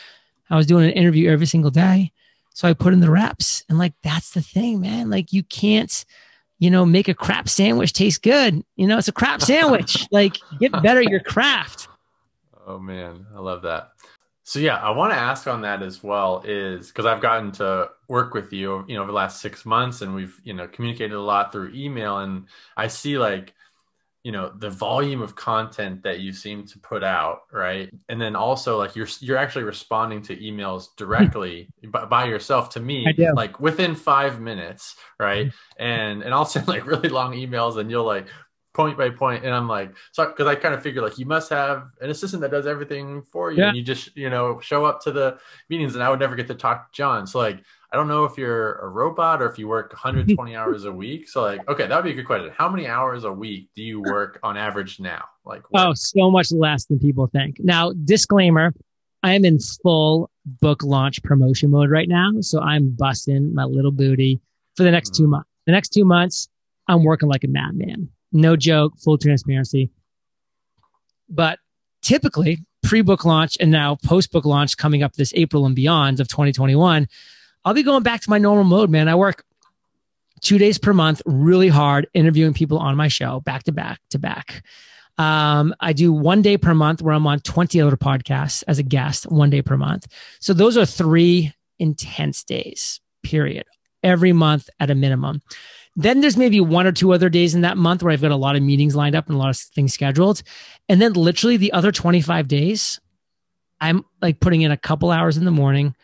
I 0.50 0.56
was 0.56 0.66
doing 0.66 0.86
an 0.86 0.92
interview 0.92 1.30
every 1.30 1.46
single 1.46 1.72
day. 1.72 2.12
So 2.54 2.68
I 2.68 2.74
put 2.74 2.94
in 2.94 3.02
the 3.02 3.12
reps. 3.12 3.64
And 3.68 3.78
like, 3.78 3.94
that's 4.02 4.32
the 4.32 4.42
thing, 4.42 4.80
man. 4.80 5.10
Like, 5.10 5.34
you 5.34 5.44
can't, 5.44 6.06
you 6.58 6.72
know, 6.72 6.86
make 6.86 7.10
a 7.10 7.14
crap 7.14 7.50
sandwich 7.50 7.92
taste 7.92 8.24
good. 8.24 8.64
You 8.78 8.88
know, 8.88 8.98
it's 8.98 9.10
a 9.10 9.14
crap 9.14 9.42
sandwich. 9.42 10.08
like, 10.12 10.38
get 10.60 10.72
better 10.82 11.02
at 11.02 11.10
your 11.10 11.20
craft. 11.20 11.90
Oh, 12.66 12.80
man. 12.80 13.26
I 13.36 13.40
love 13.40 13.62
that. 13.64 13.92
So 14.48 14.60
yeah, 14.60 14.78
I 14.78 14.92
want 14.92 15.12
to 15.12 15.18
ask 15.18 15.48
on 15.48 15.62
that 15.62 15.82
as 15.82 16.04
well 16.04 16.44
is 16.46 16.90
because 16.90 17.08
I've 17.08 17.20
gotten 17.20 17.52
to 17.54 17.90
work 18.08 18.36
with 18.36 18.54
you, 18.54 18.86
you 18.88 18.94
know, 18.94 19.02
over 19.02 19.12
the 19.12 19.16
last 19.16 19.42
six 19.42 19.66
months, 19.66 20.02
and 20.02 20.14
we've 20.14 20.40
you 20.44 20.54
know 20.54 20.68
communicated 20.68 21.16
a 21.16 21.20
lot 21.20 21.52
through 21.52 21.74
email, 21.74 22.20
and 22.20 22.46
I 22.78 22.88
see 22.88 23.18
like 23.18 23.56
you 24.26 24.32
know 24.32 24.52
the 24.58 24.70
volume 24.70 25.24
of 25.24 25.36
content 25.36 26.04
that 26.04 26.20
you 26.20 26.32
seem 26.32 26.66
to 26.66 26.80
put 26.80 27.04
out 27.04 27.42
right? 27.52 27.92
And 28.08 28.22
then 28.22 28.36
also 28.36 28.78
like 28.78 28.96
you're 28.96 29.08
you're 29.20 29.38
actually 29.38 29.64
responding 29.64 30.22
to 30.24 30.36
emails 30.38 30.88
directly 30.98 31.70
by, 31.88 32.06
by, 32.06 32.26
yourself 32.26 32.70
to 32.72 32.80
me 32.80 33.08
like 33.36 33.60
within 33.60 33.96
five 33.96 34.40
minutes 34.40 34.96
right? 35.20 35.48
Mm-hmm. 35.48 35.84
and 35.84 36.24
and 36.24 36.34
i'll 36.34 36.46
send 36.56 36.68
like 36.68 36.88
really 36.88 37.10
long 37.10 37.34
emails 37.34 37.78
and 37.78 37.90
you'll 37.92 38.06
like 38.06 38.28
point 38.76 38.98
by 38.98 39.10
point 39.10 39.46
and 39.46 39.54
i'm 39.54 39.68
like 39.68 39.96
so 40.12 40.26
because 40.26 40.48
i 40.48 40.54
kind 40.54 40.74
of 40.74 40.84
figure 40.84 41.02
like 41.02 41.18
you 41.18 41.26
must 41.26 41.50
have 41.50 41.88
an 42.02 42.10
assistant 42.10 42.42
that 42.42 42.52
does 42.52 42.68
everything 42.68 43.24
for 43.32 43.52
you 43.52 43.60
yeah. 43.60 43.70
and 43.70 43.78
you 43.78 43.84
just 43.84 44.16
you 44.18 44.30
know 44.30 44.60
show 44.60 44.86
up 44.86 45.02
to 45.02 45.12
the 45.12 45.38
meetings 45.70 45.96
and 45.96 46.04
i 46.04 46.10
would 46.10 46.20
never 46.20 46.36
get 46.36 46.48
to 46.48 46.54
talk 46.54 46.92
to 46.92 46.98
john 46.98 47.26
so 47.26 47.40
like 47.40 47.64
I 47.96 47.98
don't 47.98 48.10
know 48.10 48.26
if 48.26 48.38
you're 48.38 48.74
a 48.80 48.90
robot 48.90 49.42
or 49.42 49.50
if 49.50 49.58
you 49.58 49.70
work 49.70 49.94
120 49.94 50.54
hours 50.58 50.84
a 50.84 50.92
week. 50.92 51.30
So 51.30 51.44
like, 51.44 51.66
okay, 51.70 51.88
that 51.88 51.96
would 51.96 52.04
be 52.04 52.12
a 52.12 52.14
good 52.14 52.26
question. 52.26 52.52
How 52.54 52.68
many 52.68 52.88
hours 52.88 53.24
a 53.24 53.32
week 53.32 53.70
do 53.74 53.82
you 53.82 54.02
work 54.02 54.38
on 54.44 54.58
average 54.58 55.00
now? 55.00 55.24
Like, 55.46 55.64
what? 55.70 55.88
oh, 55.88 55.94
so 55.94 56.30
much 56.30 56.52
less 56.52 56.84
than 56.88 57.00
people 57.00 57.28
think. 57.28 57.62
Now, 57.64 57.94
disclaimer: 57.94 58.74
I 59.24 59.34
am 59.34 59.46
in 59.46 59.60
full 59.60 60.30
book 60.46 60.84
launch 60.84 61.24
promotion 61.24 61.72
mode 61.72 61.90
right 61.90 62.10
now, 62.10 62.32
so 62.42 62.60
I'm 62.60 62.90
busting 62.90 63.54
my 63.54 63.64
little 63.64 63.94
booty 63.94 64.42
for 64.76 64.84
the 64.84 64.92
next 64.92 65.14
mm-hmm. 65.14 65.24
two 65.24 65.28
months. 65.30 65.50
The 65.66 65.72
next 65.72 65.90
two 65.90 66.04
months, 66.04 66.50
I'm 66.90 67.06
working 67.06 67.30
like 67.30 67.46
a 67.46 67.48
madman. 67.48 68.10
No 68.36 68.56
joke, 68.56 68.94
full 68.98 69.18
transparency. 69.18 69.90
But 71.28 71.60
typically, 72.02 72.60
pre-book 72.84 73.26
launch 73.26 73.58
and 73.60 73.72
now 73.72 73.98
post-book 74.04 74.46
launch 74.46 74.78
coming 74.78 75.02
up 75.02 75.14
this 75.14 75.34
April 75.36 75.66
and 75.66 75.76
beyond 75.76 76.20
of 76.20 76.28
2021 76.28 77.08
I'll 77.66 77.74
be 77.74 77.84
going 77.84 78.04
back 78.04 78.22
to 78.22 78.30
my 78.30 78.38
normal 78.38 78.64
mode, 78.64 78.92
man. 78.92 79.10
I 79.10 79.16
work 79.16 79.44
two 80.42 80.60
days 80.60 80.78
per 80.78 80.94
month, 80.94 81.22
really 81.26 81.68
hard, 81.68 82.08
interviewing 82.14 82.54
people 82.54 82.78
on 82.78 82.96
my 82.96 83.08
show 83.08 83.40
back 83.40 83.64
to 83.64 83.72
back 83.72 84.00
to 84.12 84.20
back. 84.20 84.64
Um, 85.18 85.74
I 85.80 85.94
do 85.94 86.14
one 86.14 86.44
day 86.44 86.58
per 86.58 86.76
month 86.76 87.02
where 87.02 87.16
I'm 87.16 87.26
on 87.26 87.40
20 87.40 87.82
other 87.82 87.98
podcasts 87.98 88.64
as 88.68 88.78
a 88.78 88.84
guest, 88.84 89.32
one 89.32 89.50
day 89.50 89.64
per 89.64 89.78
month. 89.78 90.08
So 90.40 90.54
those 90.54 90.78
are 90.78 90.86
three 90.86 91.54
intense 91.80 92.44
days, 92.44 93.02
period, 93.24 93.66
every 94.06 94.32
month 94.32 94.70
at 94.80 94.90
a 94.90 94.96
minimum. 94.96 95.42
Then 95.98 96.22
there's 96.22 96.38
maybe 96.38 96.62
one 96.62 96.86
or 96.86 96.92
two 96.92 97.14
other 97.14 97.30
days 97.30 97.56
in 97.56 97.62
that 97.62 97.78
month 97.78 98.04
where 98.04 98.14
I've 98.14 98.22
got 98.22 98.32
a 98.32 98.38
lot 98.38 98.56
of 98.56 98.64
meetings 98.64 98.96
lined 98.96 99.16
up 99.16 99.28
and 99.28 99.36
a 99.36 99.40
lot 99.40 99.50
of 99.50 99.58
things 99.58 99.94
scheduled. 99.94 100.44
And 100.88 101.02
then 101.02 101.14
literally 101.14 101.58
the 101.58 101.74
other 101.74 101.92
25 101.92 102.48
days, 102.48 103.00
I'm 103.82 104.06
like 104.22 104.40
putting 104.40 104.62
in 104.62 104.72
a 104.72 104.78
couple 104.78 105.12
hours 105.12 105.38
in 105.38 105.46
the 105.46 105.52
morning, 105.52 105.96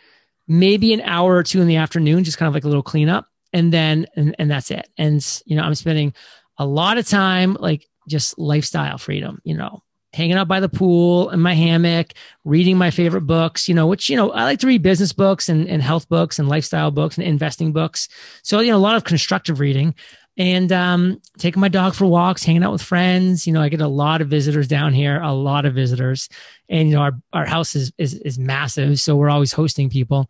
maybe 0.47 0.93
an 0.93 1.01
hour 1.01 1.35
or 1.35 1.43
two 1.43 1.61
in 1.61 1.67
the 1.67 1.75
afternoon, 1.77 2.23
just 2.23 2.37
kind 2.37 2.47
of 2.47 2.53
like 2.53 2.63
a 2.63 2.67
little 2.67 2.83
cleanup. 2.83 3.27
And 3.53 3.73
then, 3.73 4.07
and, 4.15 4.33
and 4.39 4.49
that's 4.49 4.71
it. 4.71 4.89
And, 4.97 5.25
you 5.45 5.57
know, 5.57 5.63
I'm 5.63 5.75
spending 5.75 6.13
a 6.57 6.65
lot 6.65 6.97
of 6.97 7.07
time 7.07 7.57
like 7.59 7.85
just 8.07 8.39
lifestyle 8.39 8.97
freedom, 8.97 9.41
you 9.43 9.55
know, 9.55 9.83
hanging 10.13 10.35
out 10.35 10.47
by 10.47 10.59
the 10.59 10.69
pool 10.69 11.29
in 11.29 11.39
my 11.39 11.53
hammock, 11.53 12.13
reading 12.43 12.77
my 12.77 12.91
favorite 12.91 13.21
books, 13.21 13.69
you 13.69 13.75
know, 13.75 13.87
which, 13.87 14.09
you 14.09 14.15
know, 14.15 14.31
I 14.31 14.43
like 14.43 14.59
to 14.59 14.67
read 14.67 14.81
business 14.81 15.13
books 15.13 15.47
and, 15.47 15.67
and 15.67 15.81
health 15.81 16.09
books 16.09 16.37
and 16.37 16.49
lifestyle 16.49 16.91
books 16.91 17.17
and 17.17 17.25
investing 17.25 17.71
books. 17.71 18.09
So, 18.43 18.59
you 18.59 18.71
know, 18.71 18.77
a 18.77 18.79
lot 18.79 18.95
of 18.95 19.03
constructive 19.03 19.59
reading 19.59 19.95
and 20.37 20.71
um, 20.71 21.21
taking 21.37 21.61
my 21.61 21.67
dog 21.67 21.93
for 21.93 22.05
walks, 22.05 22.43
hanging 22.43 22.63
out 22.63 22.71
with 22.71 22.81
friends. 22.81 23.47
You 23.47 23.53
know, 23.53 23.61
I 23.61 23.69
get 23.69 23.81
a 23.81 23.87
lot 23.87 24.21
of 24.21 24.27
visitors 24.27 24.67
down 24.67 24.93
here, 24.93 25.21
a 25.21 25.33
lot 25.33 25.65
of 25.65 25.73
visitors. 25.73 26.29
And, 26.69 26.89
you 26.89 26.95
know, 26.95 27.01
our, 27.01 27.13
our 27.31 27.45
house 27.45 27.75
is, 27.75 27.91
is, 27.97 28.13
is 28.15 28.37
massive. 28.39 28.99
So 28.99 29.15
we're 29.15 29.29
always 29.29 29.53
hosting 29.53 29.89
people. 29.89 30.29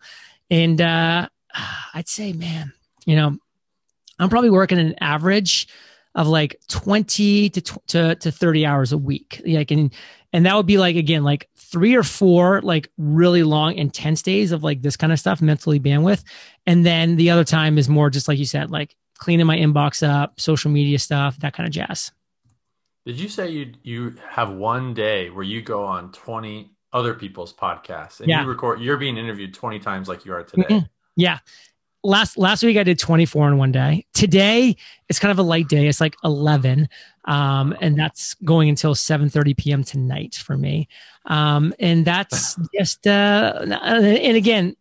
And 0.49 0.79
uh, 0.79 1.27
I'd 1.93 2.07
say, 2.07 2.33
man, 2.33 2.73
you 3.05 3.15
know, 3.15 3.37
I'm 4.19 4.29
probably 4.29 4.51
working 4.51 4.79
an 4.79 4.95
average 5.01 5.67
of 6.15 6.27
like 6.27 6.59
20 6.67 7.49
to, 7.49 7.61
to, 7.61 8.15
to 8.15 8.31
30 8.31 8.65
hours 8.65 8.91
a 8.91 8.97
week. 8.97 9.41
Like, 9.45 9.71
and, 9.71 9.93
and 10.33 10.45
that 10.45 10.55
would 10.55 10.65
be 10.65 10.77
like, 10.77 10.95
again, 10.95 11.23
like 11.23 11.49
three 11.55 11.95
or 11.95 12.03
four, 12.03 12.61
like 12.61 12.89
really 12.97 13.43
long, 13.43 13.75
intense 13.75 14.21
days 14.21 14.51
of 14.51 14.63
like 14.63 14.81
this 14.81 14.97
kind 14.97 15.13
of 15.13 15.19
stuff, 15.19 15.41
mentally 15.41 15.79
bandwidth. 15.79 16.23
And 16.65 16.85
then 16.85 17.15
the 17.15 17.29
other 17.29 17.43
time 17.43 17.77
is 17.77 17.87
more 17.87 18.09
just 18.09 18.27
like 18.27 18.39
you 18.39 18.45
said, 18.45 18.71
like 18.71 18.95
cleaning 19.17 19.45
my 19.45 19.57
inbox 19.57 20.07
up, 20.07 20.39
social 20.39 20.71
media 20.71 20.99
stuff, 20.99 21.37
that 21.39 21.53
kind 21.53 21.67
of 21.67 21.73
jazz. 21.73 22.11
Did 23.05 23.19
you 23.19 23.29
say 23.29 23.49
you 23.49 23.73
you 23.81 24.15
have 24.29 24.51
one 24.51 24.93
day 24.93 25.31
where 25.31 25.43
you 25.43 25.61
go 25.61 25.83
on 25.83 26.11
20 26.11 26.71
other 26.93 27.15
people's 27.15 27.51
podcasts 27.51 28.19
and 28.19 28.29
yeah. 28.29 28.43
you 28.43 28.47
record 28.47 28.79
you're 28.79 28.97
being 28.97 29.17
interviewed 29.17 29.55
20 29.55 29.79
times 29.79 30.07
like 30.07 30.23
you 30.23 30.33
are 30.33 30.43
today? 30.43 30.63
Mm-hmm. 30.63 30.85
Yeah 31.15 31.39
last 32.03 32.37
last 32.37 32.63
week 32.63 32.77
I 32.77 32.83
did 32.83 32.99
24 32.99 33.49
in 33.49 33.57
one 33.57 33.71
day. 33.71 34.05
Today 34.13 34.75
it's 35.09 35.19
kind 35.19 35.31
of 35.31 35.39
a 35.39 35.43
light 35.43 35.67
day. 35.67 35.87
It's 35.87 36.01
like 36.01 36.15
11, 36.23 36.87
um, 37.25 37.75
and 37.81 37.97
that's 37.97 38.33
going 38.45 38.69
until 38.69 38.95
7:30 38.95 39.57
p.m. 39.57 39.83
tonight 39.83 40.35
for 40.35 40.57
me. 40.57 40.87
Um, 41.25 41.73
and 41.79 42.05
that's 42.05 42.57
just 42.77 43.05
uh, 43.07 43.59
and 43.65 44.37
again, 44.37 44.75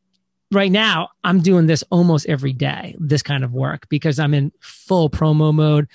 right 0.51 0.73
now 0.73 1.09
I'm 1.25 1.41
doing 1.41 1.67
this 1.67 1.85
almost 1.91 2.27
every 2.27 2.53
day. 2.53 2.97
This 2.99 3.23
kind 3.23 3.45
of 3.45 3.53
work 3.53 3.89
because 3.89 4.19
I'm 4.19 4.35
in 4.35 4.53
full 4.61 5.11
promo 5.11 5.53
mode. 5.55 5.89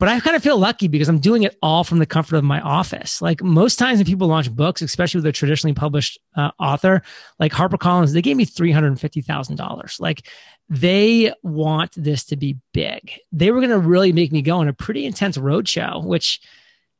But 0.00 0.08
I 0.08 0.18
kind 0.18 0.34
of 0.34 0.42
feel 0.42 0.56
lucky 0.56 0.88
because 0.88 1.10
I'm 1.10 1.18
doing 1.18 1.42
it 1.42 1.58
all 1.62 1.84
from 1.84 1.98
the 1.98 2.06
comfort 2.06 2.36
of 2.36 2.42
my 2.42 2.58
office. 2.62 3.20
Like 3.20 3.42
most 3.42 3.78
times 3.78 3.98
when 3.98 4.06
people 4.06 4.28
launch 4.28 4.50
books, 4.50 4.80
especially 4.80 5.18
with 5.18 5.26
a 5.26 5.32
traditionally 5.32 5.74
published 5.74 6.18
uh, 6.36 6.52
author 6.58 7.02
like 7.38 7.52
HarperCollins, 7.52 8.14
they 8.14 8.22
gave 8.22 8.38
me 8.38 8.46
$350,000. 8.46 10.00
Like 10.00 10.26
they 10.70 11.34
want 11.42 11.92
this 11.96 12.24
to 12.24 12.36
be 12.36 12.56
big. 12.72 13.12
They 13.30 13.50
were 13.50 13.60
going 13.60 13.70
to 13.70 13.78
really 13.78 14.10
make 14.10 14.32
me 14.32 14.40
go 14.40 14.56
on 14.56 14.68
a 14.68 14.72
pretty 14.72 15.04
intense 15.04 15.36
roadshow, 15.36 16.02
which 16.02 16.40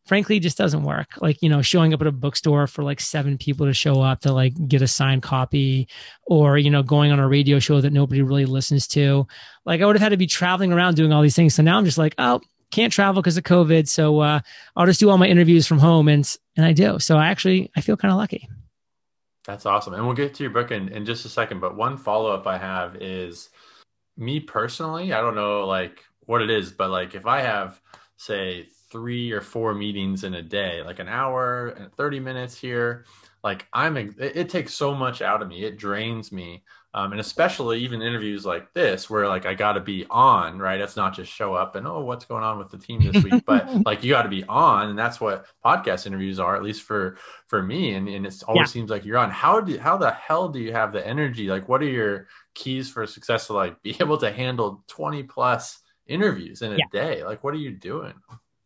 frankly 0.05 0.39
just 0.39 0.59
doesn't 0.59 0.83
work. 0.83 1.13
Like, 1.23 1.41
you 1.41 1.49
know, 1.49 1.63
showing 1.63 1.95
up 1.95 2.03
at 2.03 2.07
a 2.07 2.13
bookstore 2.13 2.67
for 2.67 2.83
like 2.83 3.01
seven 3.01 3.39
people 3.39 3.65
to 3.65 3.73
show 3.73 4.03
up 4.03 4.21
to 4.21 4.33
like 4.35 4.53
get 4.69 4.83
a 4.83 4.87
signed 4.87 5.23
copy 5.23 5.89
or, 6.27 6.59
you 6.59 6.69
know, 6.69 6.83
going 6.83 7.13
on 7.13 7.19
a 7.19 7.27
radio 7.27 7.61
show 7.61 7.81
that 7.81 7.95
nobody 7.95 8.21
really 8.21 8.45
listens 8.45 8.87
to. 8.89 9.27
Like 9.65 9.81
I 9.81 9.87
would 9.87 9.97
have 9.97 10.03
had 10.03 10.11
to 10.11 10.19
be 10.19 10.27
traveling 10.27 10.71
around 10.71 10.97
doing 10.97 11.15
all 11.15 11.23
these 11.23 11.37
things. 11.37 11.55
So 11.55 11.63
now 11.63 11.79
I'm 11.79 11.87
just 11.87 11.97
like, 11.97 12.15
oh, 12.19 12.43
can't 12.71 12.93
travel 12.93 13.23
because 13.23 13.37
of 13.37 13.45
COVID. 13.45 13.89
So 13.89 14.21
uh, 14.21 14.41
I'll 14.77 14.87
just 14.87 15.01
do 15.01 15.11
all 15.11 15.19
my 15.19 15.27
interviews 15.27 15.67
from 15.67 15.79
home, 15.79 16.09
and 16.09 16.37
and 16.57 16.67
I 16.67 16.73
do. 16.73 16.99
So 16.99 17.17
I 17.17 17.29
actually 17.29 17.71
I 17.77 17.81
feel 17.81 17.97
kind 17.97 18.13
of 18.13 18.19
lucky. 18.19 18.49
That's 19.47 19.67
awesome, 19.67 19.95
and 19.95 20.05
we'll 20.05 20.15
get 20.15 20.35
to 20.35 20.43
your 20.43 20.53
book 20.53 20.71
in 20.71 20.89
in 20.89 21.05
just 21.05 21.25
a 21.25 21.29
second. 21.29 21.61
But 21.61 21.77
one 21.77 21.97
follow 21.97 22.31
up 22.31 22.47
I 22.47 22.59
have 22.59 22.97
is 22.97 23.49
me 24.17 24.41
personally. 24.41 25.13
I 25.13 25.21
don't 25.21 25.35
know 25.35 25.67
like 25.67 26.05
what 26.27 26.43
it 26.43 26.51
is, 26.51 26.71
but 26.71 26.91
like 26.91 27.15
if 27.15 27.27
I 27.27 27.41
have 27.41 27.81
say 28.17 28.67
three 28.91 29.33
or 29.33 29.41
four 29.41 29.75
meetings 29.75 30.25
in 30.25 30.35
a 30.35 30.43
day, 30.43 30.83
like 30.83 30.99
an 30.99 31.09
hour 31.09 31.69
and 31.69 31.93
thirty 31.93 32.21
minutes 32.21 32.57
here, 32.57 33.05
like 33.43 33.67
I'm 33.73 33.97
it, 33.97 34.15
it 34.19 34.49
takes 34.49 34.75
so 34.75 34.95
much 34.95 35.23
out 35.23 35.43
of 35.43 35.49
me. 35.49 35.65
It 35.65 35.79
drains 35.79 36.33
me. 36.33 36.63
Um, 36.93 37.13
and 37.13 37.21
especially 37.21 37.79
even 37.79 38.03
interviews 38.03 38.45
like 38.45 38.73
this 38.73 39.09
where 39.09 39.29
like 39.29 39.47
i 39.47 39.55
got 39.55 39.75
to 39.75 39.81
be 39.81 40.07
on 40.11 40.59
right? 40.59 40.81
It's 40.81 40.97
not 40.97 41.15
just 41.15 41.33
show 41.33 41.55
up 41.55 41.77
and 41.77 41.87
oh 41.87 42.01
what's 42.01 42.25
going 42.25 42.43
on 42.43 42.59
with 42.59 42.69
the 42.69 42.79
team 42.79 43.01
this 43.01 43.23
week? 43.23 43.45
But 43.47 43.69
like 43.87 44.03
you 44.03 44.11
got 44.11 44.23
to 44.23 44.29
be 44.29 44.43
on 44.45 44.89
and 44.91 44.99
that's 44.99 45.21
what 45.21 45.47
podcast 45.65 46.07
interviews 46.07 46.41
are 46.41 46.57
at 46.57 46.65
least 46.65 46.83
for 46.83 47.17
for 47.47 47.63
me 47.63 47.95
and, 47.95 48.09
and 48.09 48.27
it 48.27 48.43
always 48.49 48.69
yeah. 48.69 48.73
seems 48.73 48.91
like 48.91 49.05
you're 49.05 49.19
on. 49.19 49.31
How 49.31 49.61
do 49.61 49.79
how 49.79 49.97
the 49.97 50.11
hell 50.11 50.49
do 50.49 50.59
you 50.59 50.73
have 50.73 50.93
the 50.93 51.07
energy? 51.07 51.47
Like 51.47 51.69
what 51.69 51.81
are 51.81 51.89
your 51.89 52.27
keys 52.55 52.91
for 52.91 53.07
success 53.07 53.47
to 53.47 53.53
like 53.53 53.81
be 53.83 53.97
able 54.01 54.19
to 54.19 54.33
handle 54.33 54.83
20 54.89 55.23
plus 55.25 55.79
interviews 56.09 56.63
in 56.63 56.73
a 56.73 56.77
yeah. 56.77 56.85
day? 56.91 57.25
Like 57.25 57.45
what 57.45 57.55
are 57.55 57.59
you 57.59 57.71
doing 57.71 58.15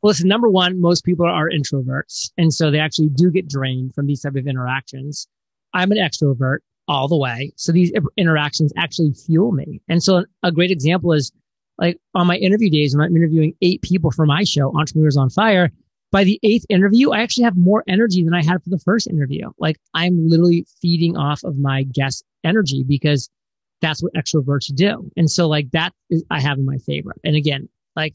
well, 0.04 0.10
listen, 0.10 0.28
number 0.28 0.50
one, 0.50 0.82
most 0.82 1.02
people 1.02 1.24
are 1.24 1.48
introverts. 1.48 2.30
And 2.36 2.52
so 2.52 2.70
they 2.70 2.78
actually 2.78 3.08
do 3.08 3.30
get 3.30 3.48
drained 3.48 3.94
from 3.94 4.06
these 4.06 4.20
type 4.20 4.36
of 4.36 4.46
interactions. 4.46 5.26
I'm 5.72 5.90
an 5.92 5.96
extrovert 5.96 6.58
all 6.88 7.08
the 7.08 7.16
way. 7.16 7.54
So 7.56 7.72
these 7.72 7.90
interactions 8.18 8.70
actually 8.76 9.14
fuel 9.14 9.52
me. 9.52 9.80
And 9.88 10.02
so 10.02 10.26
a 10.42 10.52
great 10.52 10.70
example 10.70 11.14
is 11.14 11.32
like 11.78 11.96
on 12.14 12.26
my 12.26 12.36
interview 12.36 12.68
days 12.68 12.94
when 12.94 13.02
I'm 13.02 13.16
interviewing 13.16 13.54
eight 13.62 13.80
people 13.80 14.10
for 14.10 14.26
my 14.26 14.44
show, 14.44 14.76
Entrepreneurs 14.78 15.16
on 15.16 15.30
Fire. 15.30 15.70
By 16.12 16.24
the 16.24 16.38
eighth 16.42 16.66
interview, 16.68 17.12
I 17.12 17.22
actually 17.22 17.44
have 17.44 17.56
more 17.56 17.82
energy 17.88 18.22
than 18.22 18.34
I 18.34 18.44
had 18.44 18.62
for 18.62 18.68
the 18.68 18.78
first 18.80 19.06
interview. 19.06 19.52
Like 19.56 19.78
I'm 19.94 20.28
literally 20.28 20.66
feeding 20.82 21.16
off 21.16 21.42
of 21.44 21.56
my 21.56 21.84
guest 21.84 22.24
energy 22.44 22.84
because 22.86 23.30
that's 23.80 24.02
what 24.02 24.12
extroverts 24.12 24.66
do. 24.74 25.10
And 25.16 25.30
so 25.30 25.48
like 25.48 25.70
that 25.70 25.94
is 26.10 26.22
I 26.30 26.42
have 26.42 26.58
in 26.58 26.66
my 26.66 26.76
favor. 26.76 27.14
And 27.24 27.36
again, 27.36 27.70
like, 27.96 28.14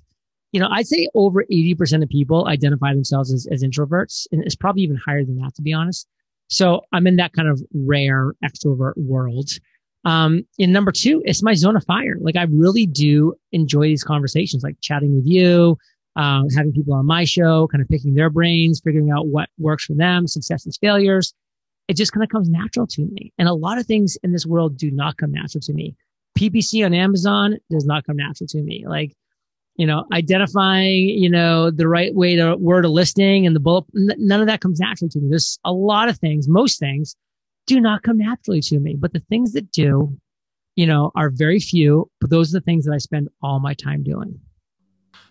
you 0.52 0.60
know, 0.60 0.68
I'd 0.72 0.88
say 0.88 1.08
over 1.14 1.44
80% 1.52 2.02
of 2.02 2.10
people 2.10 2.48
identify 2.48 2.94
themselves 2.94 3.32
as, 3.32 3.48
as 3.52 3.64
introverts. 3.64 4.28
And 4.32 4.44
it's 4.44 4.56
probably 4.56 4.82
even 4.82 4.98
higher 4.98 5.24
than 5.24 5.38
that, 5.38 5.56
to 5.56 5.62
be 5.62 5.74
honest. 5.74 6.08
So 6.48 6.82
I'm 6.92 7.06
in 7.06 7.18
that 7.18 7.34
kind 7.34 7.48
of 7.48 7.62
rare 7.74 8.34
extrovert 8.44 8.94
world. 8.98 9.50
Um, 10.06 10.44
and 10.58 10.74
number 10.74 10.92
two, 10.92 11.22
it's 11.26 11.44
my 11.44 11.54
zone 11.54 11.76
of 11.76 11.84
fire. 11.86 12.18
Like 12.20 12.36
I 12.36 12.44
really 12.50 12.88
do 12.88 13.36
enjoy 13.52 13.84
these 13.84 14.04
conversations, 14.04 14.64
like 14.64 14.78
chatting 14.82 15.16
with 15.16 15.28
you, 15.28 15.78
um, 16.16 16.48
having 16.56 16.72
people 16.72 16.96
on 16.96 17.06
my 17.06 17.26
show, 17.26 17.68
kind 17.68 17.82
of 17.82 17.90
picking 17.90 18.16
their 18.16 18.30
brains, 18.30 18.82
figuring 18.84 19.12
out 19.12 19.28
what 19.28 19.50
works 19.60 19.86
for 19.86 19.94
them, 19.94 20.26
successes, 20.28 20.78
failures. 20.82 21.34
It 21.88 21.98
just 21.98 22.12
kind 22.12 22.24
of 22.24 22.30
comes 22.30 22.50
natural 22.50 22.88
to 22.88 23.06
me. 23.06 23.34
And 23.38 23.48
a 23.48 23.54
lot 23.54 23.78
of 23.78 23.86
things 23.86 24.18
in 24.24 24.32
this 24.32 24.46
world 24.46 24.78
do 24.78 24.90
not 24.90 25.18
come 25.18 25.32
natural 25.32 25.62
to 25.62 25.74
me. 25.74 25.96
PPC 26.38 26.86
on 26.86 26.94
Amazon 26.94 27.58
does 27.70 27.86
not 27.86 28.06
come 28.06 28.16
natural 28.16 28.48
to 28.48 28.62
me. 28.62 28.86
Like 28.88 29.14
you 29.80 29.88
know, 29.88 30.04
identifying, 30.12 31.08
you 31.08 31.30
know, 31.30 31.72
the 31.72 31.88
right 31.88 32.14
way 32.14 32.36
to 32.36 32.58
word 32.58 32.84
a 32.84 32.90
listing 32.90 33.48
and 33.48 33.56
the 33.56 33.62
bullet, 33.62 33.86
none 33.94 34.42
of 34.42 34.48
that 34.48 34.60
comes 34.60 34.78
naturally 34.78 35.08
to 35.08 35.20
me. 35.22 35.30
There's 35.30 35.58
a 35.64 35.72
lot 35.72 36.10
of 36.10 36.18
things, 36.18 36.50
most 36.50 36.80
things 36.80 37.16
do 37.66 37.80
not 37.80 38.04
come 38.04 38.18
naturally 38.18 38.60
to 38.60 38.78
me, 38.78 38.98
but 39.00 39.14
the 39.14 39.22
things 39.30 39.54
that 39.54 39.72
do, 39.72 40.18
you 40.76 40.86
know, 40.86 41.14
are 41.16 41.30
very 41.30 41.62
few, 41.62 42.12
but 42.20 42.30
those 42.30 42.54
are 42.54 42.60
the 42.60 42.66
things 42.66 42.84
that 42.84 42.92
I 42.94 42.98
spend 42.98 43.30
all 43.42 43.62
my 43.62 43.74
time 43.74 44.04
doing. 44.04 44.38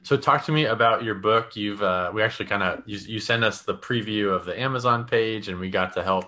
So 0.02 0.16
talk 0.16 0.46
to 0.46 0.52
me 0.52 0.64
about 0.64 1.04
your 1.04 1.16
book. 1.16 1.54
You've, 1.54 1.82
uh, 1.82 2.10
we 2.14 2.22
actually 2.22 2.46
kind 2.46 2.62
of, 2.62 2.82
you, 2.86 2.96
you 3.00 3.20
sent 3.20 3.44
us 3.44 3.60
the 3.62 3.74
preview 3.74 4.34
of 4.34 4.46
the 4.46 4.58
Amazon 4.58 5.04
page 5.04 5.48
and 5.48 5.60
we 5.60 5.68
got 5.68 5.92
to 5.92 6.02
help 6.02 6.24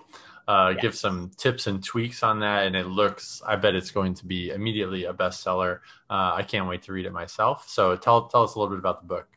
uh, 0.47 0.73
give 0.73 0.95
some 0.95 1.31
tips 1.37 1.67
and 1.67 1.83
tweaks 1.83 2.23
on 2.23 2.39
that. 2.39 2.65
And 2.67 2.75
it 2.75 2.87
looks, 2.87 3.41
I 3.45 3.55
bet 3.55 3.75
it's 3.75 3.91
going 3.91 4.13
to 4.15 4.25
be 4.25 4.49
immediately 4.49 5.05
a 5.05 5.13
bestseller. 5.13 5.79
Uh, 6.09 6.33
I 6.35 6.43
can't 6.43 6.67
wait 6.67 6.83
to 6.83 6.93
read 6.93 7.05
it 7.05 7.13
myself. 7.13 7.67
So 7.69 7.95
tell, 7.95 8.27
tell 8.27 8.43
us 8.43 8.55
a 8.55 8.59
little 8.59 8.73
bit 8.73 8.79
about 8.79 9.01
the 9.01 9.07
book. 9.07 9.27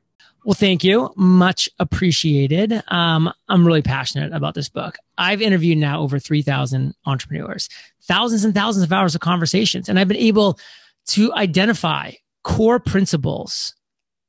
Well, 0.45 0.55
thank 0.55 0.85
you. 0.85 1.11
Much 1.17 1.71
appreciated. 1.79 2.83
Um, 2.89 3.33
I'm 3.49 3.67
really 3.67 3.81
passionate 3.81 4.33
about 4.33 4.55
this 4.55 4.69
book. 4.69 4.97
I've 5.17 5.41
interviewed 5.41 5.79
now 5.79 6.03
over 6.03 6.19
3,000 6.19 6.95
entrepreneurs, 7.07 7.71
thousands 8.03 8.45
and 8.45 8.55
thousands 8.55 8.85
of 8.85 8.93
hours 8.93 9.15
of 9.15 9.23
conversations, 9.23 9.89
and 9.89 9.99
I've 9.99 10.09
been 10.09 10.19
able 10.19 10.59
to 11.07 11.33
identify 11.33 12.13
core 12.43 12.79
principles, 12.79 13.75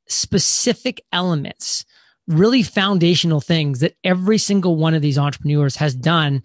specific 0.07 1.03
elements 1.11 1.85
really 2.27 2.63
foundational 2.63 3.41
things 3.41 3.79
that 3.79 3.95
every 4.03 4.37
single 4.37 4.75
one 4.75 4.93
of 4.93 5.01
these 5.01 5.17
entrepreneurs 5.17 5.75
has 5.75 5.93
done 5.93 6.43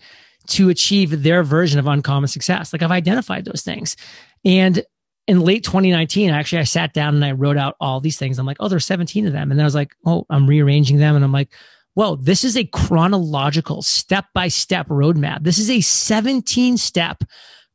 to 0.49 0.69
achieve 0.69 1.23
their 1.23 1.43
version 1.43 1.79
of 1.79 1.87
uncommon 1.87 2.29
success. 2.29 2.73
Like 2.73 2.83
I've 2.83 2.91
identified 2.91 3.45
those 3.45 3.63
things. 3.63 3.97
And 4.45 4.83
in 5.27 5.41
late 5.41 5.65
2019, 5.65 6.31
actually, 6.31 6.59
I 6.59 6.65
sat 6.65 6.93
down 6.93 7.15
and 7.15 7.25
I 7.25 7.33
wrote 7.33 7.57
out 7.57 7.77
all 7.81 8.01
these 8.01 8.19
things. 8.19 8.39
I'm 8.39 8.47
like, 8.47 8.57
oh, 8.61 8.69
there's 8.69 8.87
17 8.87 9.27
of 9.27 9.33
them. 9.33 9.51
And 9.51 9.59
then 9.59 9.65
I 9.65 9.67
was 9.67 9.75
like, 9.75 9.95
oh, 10.05 10.27
I'm 10.29 10.47
rearranging 10.47 10.99
them. 10.99 11.15
And 11.15 11.25
I'm 11.25 11.33
like, 11.33 11.53
whoa, 11.95 12.17
this 12.17 12.45
is 12.45 12.57
a 12.57 12.65
chronological 12.65 13.83
step 13.83 14.27
by 14.35 14.49
step 14.49 14.89
roadmap. 14.89 15.45
This 15.45 15.59
is 15.59 15.71
a 15.71 15.81
17 15.81 16.77
step 16.77 17.23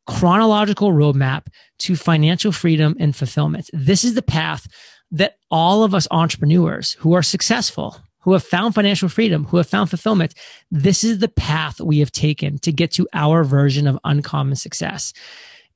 chronological 0.07 0.91
roadmap 0.91 1.47
to 1.79 1.95
financial 1.95 2.51
freedom 2.51 2.95
and 2.99 3.15
fulfillment. 3.15 3.69
This 3.73 4.03
is 4.03 4.15
the 4.15 4.21
path 4.21 4.67
that 5.11 5.37
all 5.51 5.83
of 5.83 5.93
us 5.93 6.07
entrepreneurs 6.11 6.93
who 6.93 7.13
are 7.13 7.23
successful, 7.23 7.97
who 8.19 8.33
have 8.33 8.43
found 8.43 8.75
financial 8.75 9.07
freedom, 9.07 9.45
who 9.45 9.57
have 9.57 9.67
found 9.67 9.89
fulfillment, 9.89 10.33
this 10.71 11.03
is 11.03 11.19
the 11.19 11.27
path 11.27 11.79
we 11.79 11.99
have 11.99 12.11
taken 12.11 12.57
to 12.59 12.71
get 12.71 12.91
to 12.91 13.07
our 13.13 13.43
version 13.43 13.87
of 13.87 13.99
uncommon 14.03 14.55
success. 14.55 15.13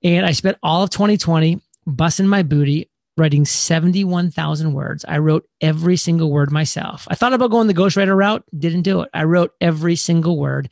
And 0.03 0.25
I 0.25 0.31
spent 0.31 0.57
all 0.63 0.83
of 0.83 0.89
2020 0.89 1.59
busting 1.86 2.27
my 2.27 2.43
booty 2.43 2.89
writing 3.19 3.45
71,000 3.45 4.74
words. 4.74 5.05
I 5.07 5.17
wrote 5.17 5.48
every 5.62 5.98
single 5.98 6.31
word 6.31 6.51
myself. 6.51 7.05
I 7.09 7.15
thought 7.15 7.33
about 7.33 7.51
going 7.51 7.67
the 7.67 7.74
ghostwriter 7.74 8.15
route, 8.15 8.43
didn't 8.57 8.83
do 8.83 9.01
it. 9.01 9.09
I 9.13 9.25
wrote 9.25 9.51
every 9.59 9.95
single 9.95 10.39
word. 10.39 10.69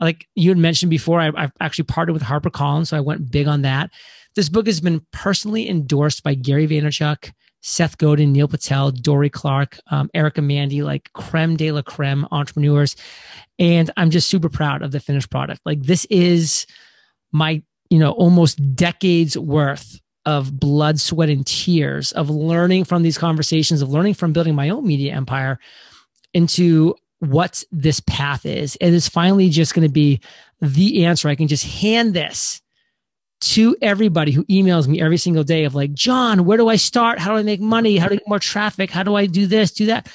Like 0.00 0.26
you 0.34 0.50
had 0.50 0.58
mentioned 0.58 0.90
before, 0.90 1.20
I, 1.20 1.50
actually 1.60 1.84
partnered 1.84 2.14
with 2.14 2.24
HarperCollins, 2.24 2.88
so 2.88 2.96
I 2.96 3.00
went 3.00 3.30
big 3.30 3.46
on 3.46 3.62
that. 3.62 3.90
This 4.34 4.48
book 4.48 4.66
has 4.66 4.80
been 4.80 5.06
personally 5.12 5.68
endorsed 5.68 6.24
by 6.24 6.34
Gary 6.34 6.66
Vaynerchuk, 6.66 7.32
Seth 7.66 7.96
Godin, 7.96 8.30
Neil 8.32 8.46
Patel, 8.46 8.90
Dorie 8.90 9.30
Clark, 9.30 9.80
um, 9.90 10.10
Erica 10.12 10.42
Mandy, 10.42 10.82
like 10.82 11.10
creme 11.14 11.56
de 11.56 11.72
la 11.72 11.80
creme 11.80 12.28
entrepreneurs. 12.30 12.94
And 13.58 13.90
I'm 13.96 14.10
just 14.10 14.28
super 14.28 14.50
proud 14.50 14.82
of 14.82 14.92
the 14.92 15.00
finished 15.00 15.30
product. 15.30 15.62
Like 15.64 15.82
this 15.82 16.04
is 16.06 16.66
my, 17.32 17.62
you 17.88 17.98
know, 17.98 18.10
almost 18.12 18.76
decades 18.76 19.38
worth 19.38 19.98
of 20.26 20.60
blood, 20.60 21.00
sweat, 21.00 21.30
and 21.30 21.46
tears 21.46 22.12
of 22.12 22.28
learning 22.28 22.84
from 22.84 23.02
these 23.02 23.16
conversations, 23.16 23.80
of 23.80 23.88
learning 23.88 24.14
from 24.14 24.34
building 24.34 24.54
my 24.54 24.68
own 24.68 24.86
media 24.86 25.14
empire 25.14 25.58
into 26.34 26.94
what 27.20 27.64
this 27.72 28.00
path 28.00 28.44
is. 28.44 28.76
And 28.76 28.94
it's 28.94 29.08
finally 29.08 29.48
just 29.48 29.72
going 29.72 29.88
to 29.88 29.92
be 29.92 30.20
the 30.60 31.06
answer. 31.06 31.30
I 31.30 31.34
can 31.34 31.48
just 31.48 31.64
hand 31.64 32.12
this 32.12 32.60
to 33.40 33.76
everybody 33.82 34.32
who 34.32 34.44
emails 34.44 34.88
me 34.88 35.00
every 35.00 35.18
single 35.18 35.44
day 35.44 35.64
of 35.64 35.74
like, 35.74 35.92
John, 35.92 36.44
where 36.44 36.56
do 36.56 36.68
I 36.68 36.76
start? 36.76 37.18
How 37.18 37.32
do 37.32 37.38
I 37.38 37.42
make 37.42 37.60
money? 37.60 37.96
How 37.96 38.08
do 38.08 38.14
I 38.14 38.16
get 38.16 38.28
more 38.28 38.38
traffic? 38.38 38.90
How 38.90 39.02
do 39.02 39.14
I 39.14 39.26
do 39.26 39.46
this, 39.46 39.72
do 39.72 39.86
that? 39.86 40.08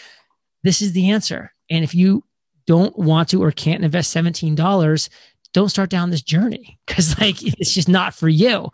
This 0.63 0.81
is 0.81 0.93
the 0.93 1.11
answer. 1.11 1.53
And 1.69 1.83
if 1.83 1.93
you 1.93 2.23
don't 2.65 2.97
want 2.97 3.29
to 3.29 3.43
or 3.43 3.51
can't 3.51 3.83
invest 3.83 4.15
$17, 4.15 5.09
don't 5.53 5.69
start 5.69 5.89
down 5.89 6.09
this 6.09 6.21
journey 6.21 6.79
because 6.85 7.19
like 7.21 7.43
it's 7.43 7.73
just 7.73 7.89
not 7.89 8.13
for 8.13 8.29
you. 8.29 8.69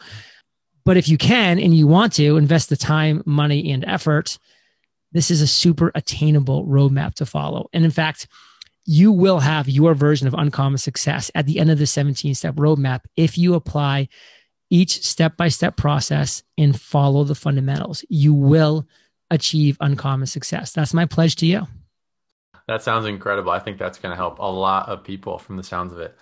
But 0.83 0.97
if 0.97 1.09
you 1.09 1.17
can 1.17 1.59
and 1.59 1.75
you 1.75 1.87
want 1.87 2.13
to 2.13 2.37
invest 2.37 2.69
the 2.69 2.77
time, 2.77 3.23
money, 3.25 3.71
and 3.71 3.83
effort, 3.85 4.37
this 5.11 5.31
is 5.31 5.41
a 5.41 5.47
super 5.47 5.91
attainable 5.95 6.65
roadmap 6.67 7.15
to 7.15 7.25
follow. 7.25 7.69
And 7.73 7.83
in 7.83 7.91
fact, 7.91 8.27
you 8.85 9.11
will 9.11 9.39
have 9.39 9.67
your 9.67 9.93
version 9.93 10.27
of 10.27 10.35
uncommon 10.35 10.77
success 10.77 11.31
at 11.35 11.45
the 11.45 11.59
end 11.59 11.71
of 11.71 11.79
the 11.79 11.87
17 11.87 12.35
step 12.35 12.55
roadmap 12.55 13.01
if 13.15 13.37
you 13.37 13.55
apply 13.55 14.07
each 14.69 15.03
step 15.03 15.37
by 15.37 15.47
step 15.47 15.75
process 15.75 16.43
and 16.57 16.79
follow 16.79 17.23
the 17.23 17.35
fundamentals. 17.35 18.05
You 18.09 18.33
will 18.33 18.87
achieve 19.29 19.77
uncommon 19.79 20.27
success. 20.27 20.71
That's 20.71 20.93
my 20.93 21.05
pledge 21.05 21.35
to 21.37 21.45
you. 21.45 21.67
That 22.67 22.81
sounds 22.81 23.05
incredible. 23.05 23.51
I 23.51 23.59
think 23.59 23.77
that's 23.77 23.99
going 23.99 24.11
to 24.11 24.15
help 24.15 24.39
a 24.39 24.45
lot 24.45 24.89
of 24.89 25.03
people 25.03 25.37
from 25.37 25.57
the 25.57 25.63
sounds 25.63 25.93
of 25.93 25.99
it. 25.99 26.15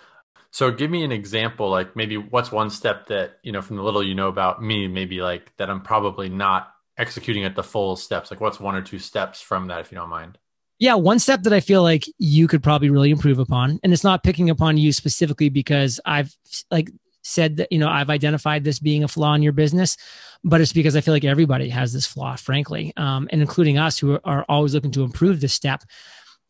So 0.52 0.72
give 0.72 0.92
me 0.92 1.04
an 1.04 1.12
example, 1.12 1.70
like 1.70 1.96
maybe 1.96 2.18
what's 2.18 2.52
one 2.52 2.70
step 2.70 3.08
that, 3.08 3.40
you 3.44 3.52
know, 3.52 3.62
from 3.62 3.78
the 3.78 3.84
little 3.84 4.04
you 4.04 4.14
know 4.14 4.28
about 4.28 4.62
me, 4.62 4.88
maybe 4.88 5.22
like 5.22 5.56
that 5.58 5.70
I'm 5.70 5.82
probably 5.82 6.30
not 6.30 6.72
executing 6.98 7.44
at 7.44 7.56
the 7.56 7.64
full 7.64 7.96
steps. 7.96 8.30
Like 8.30 8.40
what's 8.40 8.60
one 8.60 8.76
or 8.76 8.82
two 8.82 9.00
steps 9.00 9.42
from 9.42 9.68
that, 9.68 9.80
if 9.80 9.92
you 9.92 9.98
don't 9.98 10.10
mind? 10.10 10.38
Yeah, 10.84 10.96
one 10.96 11.18
step 11.18 11.44
that 11.44 11.54
I 11.54 11.62
feel 11.62 11.82
like 11.82 12.04
you 12.18 12.46
could 12.46 12.62
probably 12.62 12.90
really 12.90 13.10
improve 13.10 13.40
upon, 13.40 13.80
and 13.84 13.94
it's 13.94 14.04
not 14.04 14.22
picking 14.22 14.50
upon 14.50 14.76
you 14.76 14.92
specifically 14.92 15.48
because 15.48 15.98
I've 16.04 16.36
like 16.72 16.92
said 17.22 17.56
that, 17.56 17.72
you 17.72 17.80
know, 17.80 17.88
I've 17.88 18.10
identified 18.10 18.66
this 18.66 18.80
being 18.80 19.02
a 19.02 19.08
flaw 19.08 19.34
in 19.34 19.42
your 19.42 19.54
business, 19.54 19.96
but 20.44 20.60
it's 20.60 20.74
because 20.74 20.98
I 20.98 21.00
feel 21.00 21.14
like 21.14 21.24
everybody 21.24 21.70
has 21.70 21.94
this 21.94 22.06
flaw, 22.06 22.36
frankly, 22.36 22.92
um, 22.98 23.30
and 23.32 23.40
including 23.40 23.78
us 23.78 23.98
who 23.98 24.20
are 24.26 24.46
always 24.50 24.74
looking 24.74 24.92
to 24.92 25.04
improve 25.04 25.40
this 25.40 25.54
step. 25.54 25.84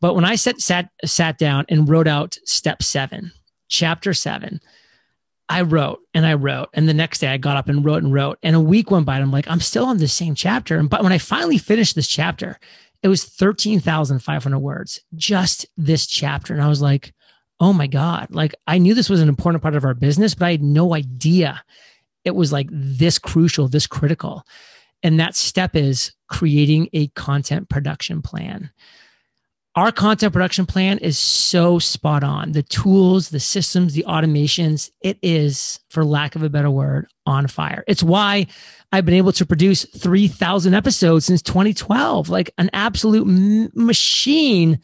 But 0.00 0.16
when 0.16 0.24
I 0.24 0.34
sat, 0.34 0.60
sat, 0.60 0.88
sat 1.04 1.38
down 1.38 1.64
and 1.68 1.88
wrote 1.88 2.08
out 2.08 2.36
step 2.44 2.82
seven, 2.82 3.30
chapter 3.68 4.12
seven, 4.12 4.58
I 5.48 5.60
wrote 5.60 6.00
and 6.12 6.26
I 6.26 6.34
wrote. 6.34 6.70
And 6.72 6.88
the 6.88 6.94
next 6.94 7.20
day 7.20 7.28
I 7.28 7.36
got 7.36 7.56
up 7.56 7.68
and 7.68 7.84
wrote 7.84 8.02
and 8.02 8.12
wrote. 8.12 8.40
And 8.42 8.56
a 8.56 8.60
week 8.60 8.90
went 8.90 9.06
by 9.06 9.14
and 9.14 9.22
I'm 9.22 9.30
like, 9.30 9.48
I'm 9.48 9.60
still 9.60 9.84
on 9.84 9.98
the 9.98 10.08
same 10.08 10.34
chapter. 10.34 10.76
And 10.76 10.90
but 10.90 11.04
when 11.04 11.12
I 11.12 11.18
finally 11.18 11.58
finished 11.58 11.94
this 11.94 12.08
chapter, 12.08 12.58
it 13.04 13.08
was 13.08 13.22
13,500 13.22 14.58
words, 14.58 14.98
just 15.14 15.66
this 15.76 16.06
chapter. 16.06 16.54
And 16.54 16.62
I 16.62 16.68
was 16.68 16.80
like, 16.80 17.12
oh 17.60 17.74
my 17.74 17.86
God, 17.86 18.28
like 18.30 18.54
I 18.66 18.78
knew 18.78 18.94
this 18.94 19.10
was 19.10 19.20
an 19.20 19.28
important 19.28 19.62
part 19.62 19.76
of 19.76 19.84
our 19.84 19.92
business, 19.92 20.34
but 20.34 20.46
I 20.46 20.52
had 20.52 20.62
no 20.62 20.94
idea 20.94 21.62
it 22.24 22.34
was 22.34 22.50
like 22.50 22.68
this 22.72 23.18
crucial, 23.18 23.68
this 23.68 23.86
critical. 23.86 24.44
And 25.02 25.20
that 25.20 25.36
step 25.36 25.76
is 25.76 26.12
creating 26.28 26.88
a 26.94 27.08
content 27.08 27.68
production 27.68 28.22
plan 28.22 28.70
our 29.76 29.90
content 29.90 30.32
production 30.32 30.66
plan 30.66 30.98
is 30.98 31.18
so 31.18 31.80
spot 31.80 32.22
on. 32.22 32.52
The 32.52 32.62
tools, 32.62 33.30
the 33.30 33.40
systems, 33.40 33.94
the 33.94 34.04
automations, 34.06 34.90
it 35.00 35.18
is, 35.20 35.80
for 35.88 36.04
lack 36.04 36.36
of 36.36 36.44
a 36.44 36.48
better 36.48 36.70
word, 36.70 37.08
on 37.26 37.48
fire. 37.48 37.82
It's 37.88 38.02
why 38.02 38.46
I've 38.92 39.04
been 39.04 39.14
able 39.14 39.32
to 39.32 39.44
produce 39.44 39.84
3,000 39.84 40.74
episodes 40.74 41.24
since 41.24 41.42
2012, 41.42 42.28
like 42.28 42.52
an 42.56 42.70
absolute 42.72 43.26
m- 43.26 43.70
machine, 43.74 44.78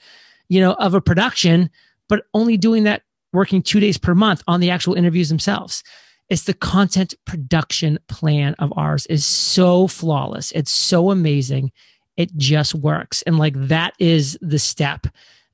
you 0.49 0.61
know, 0.61 0.73
of 0.73 0.95
a 0.95 1.01
production, 1.01 1.71
but 2.09 2.25
only 2.35 2.57
doing 2.57 2.85
that 2.85 3.03
working 3.33 3.63
two 3.63 3.79
days 3.79 3.97
per 3.97 4.15
month 4.15 4.43
on 4.49 4.59
the 4.59 4.71
actual 4.71 4.95
interviews 4.95 5.29
themselves. 5.29 5.85
It's 6.29 6.45
the 6.45 6.55
content 6.55 7.15
production 7.27 8.01
plan 8.09 8.55
of 8.59 8.73
ours 8.77 9.07
is 9.07 9.25
so 9.25 9.87
flawless. 9.87 10.51
It's 10.53 10.73
so 10.73 11.13
amazing 11.13 11.71
it 12.21 12.37
just 12.37 12.75
works. 12.75 13.23
And 13.23 13.39
like 13.39 13.55
that 13.57 13.95
is 13.99 14.39
the 14.43 14.59
step 14.59 15.07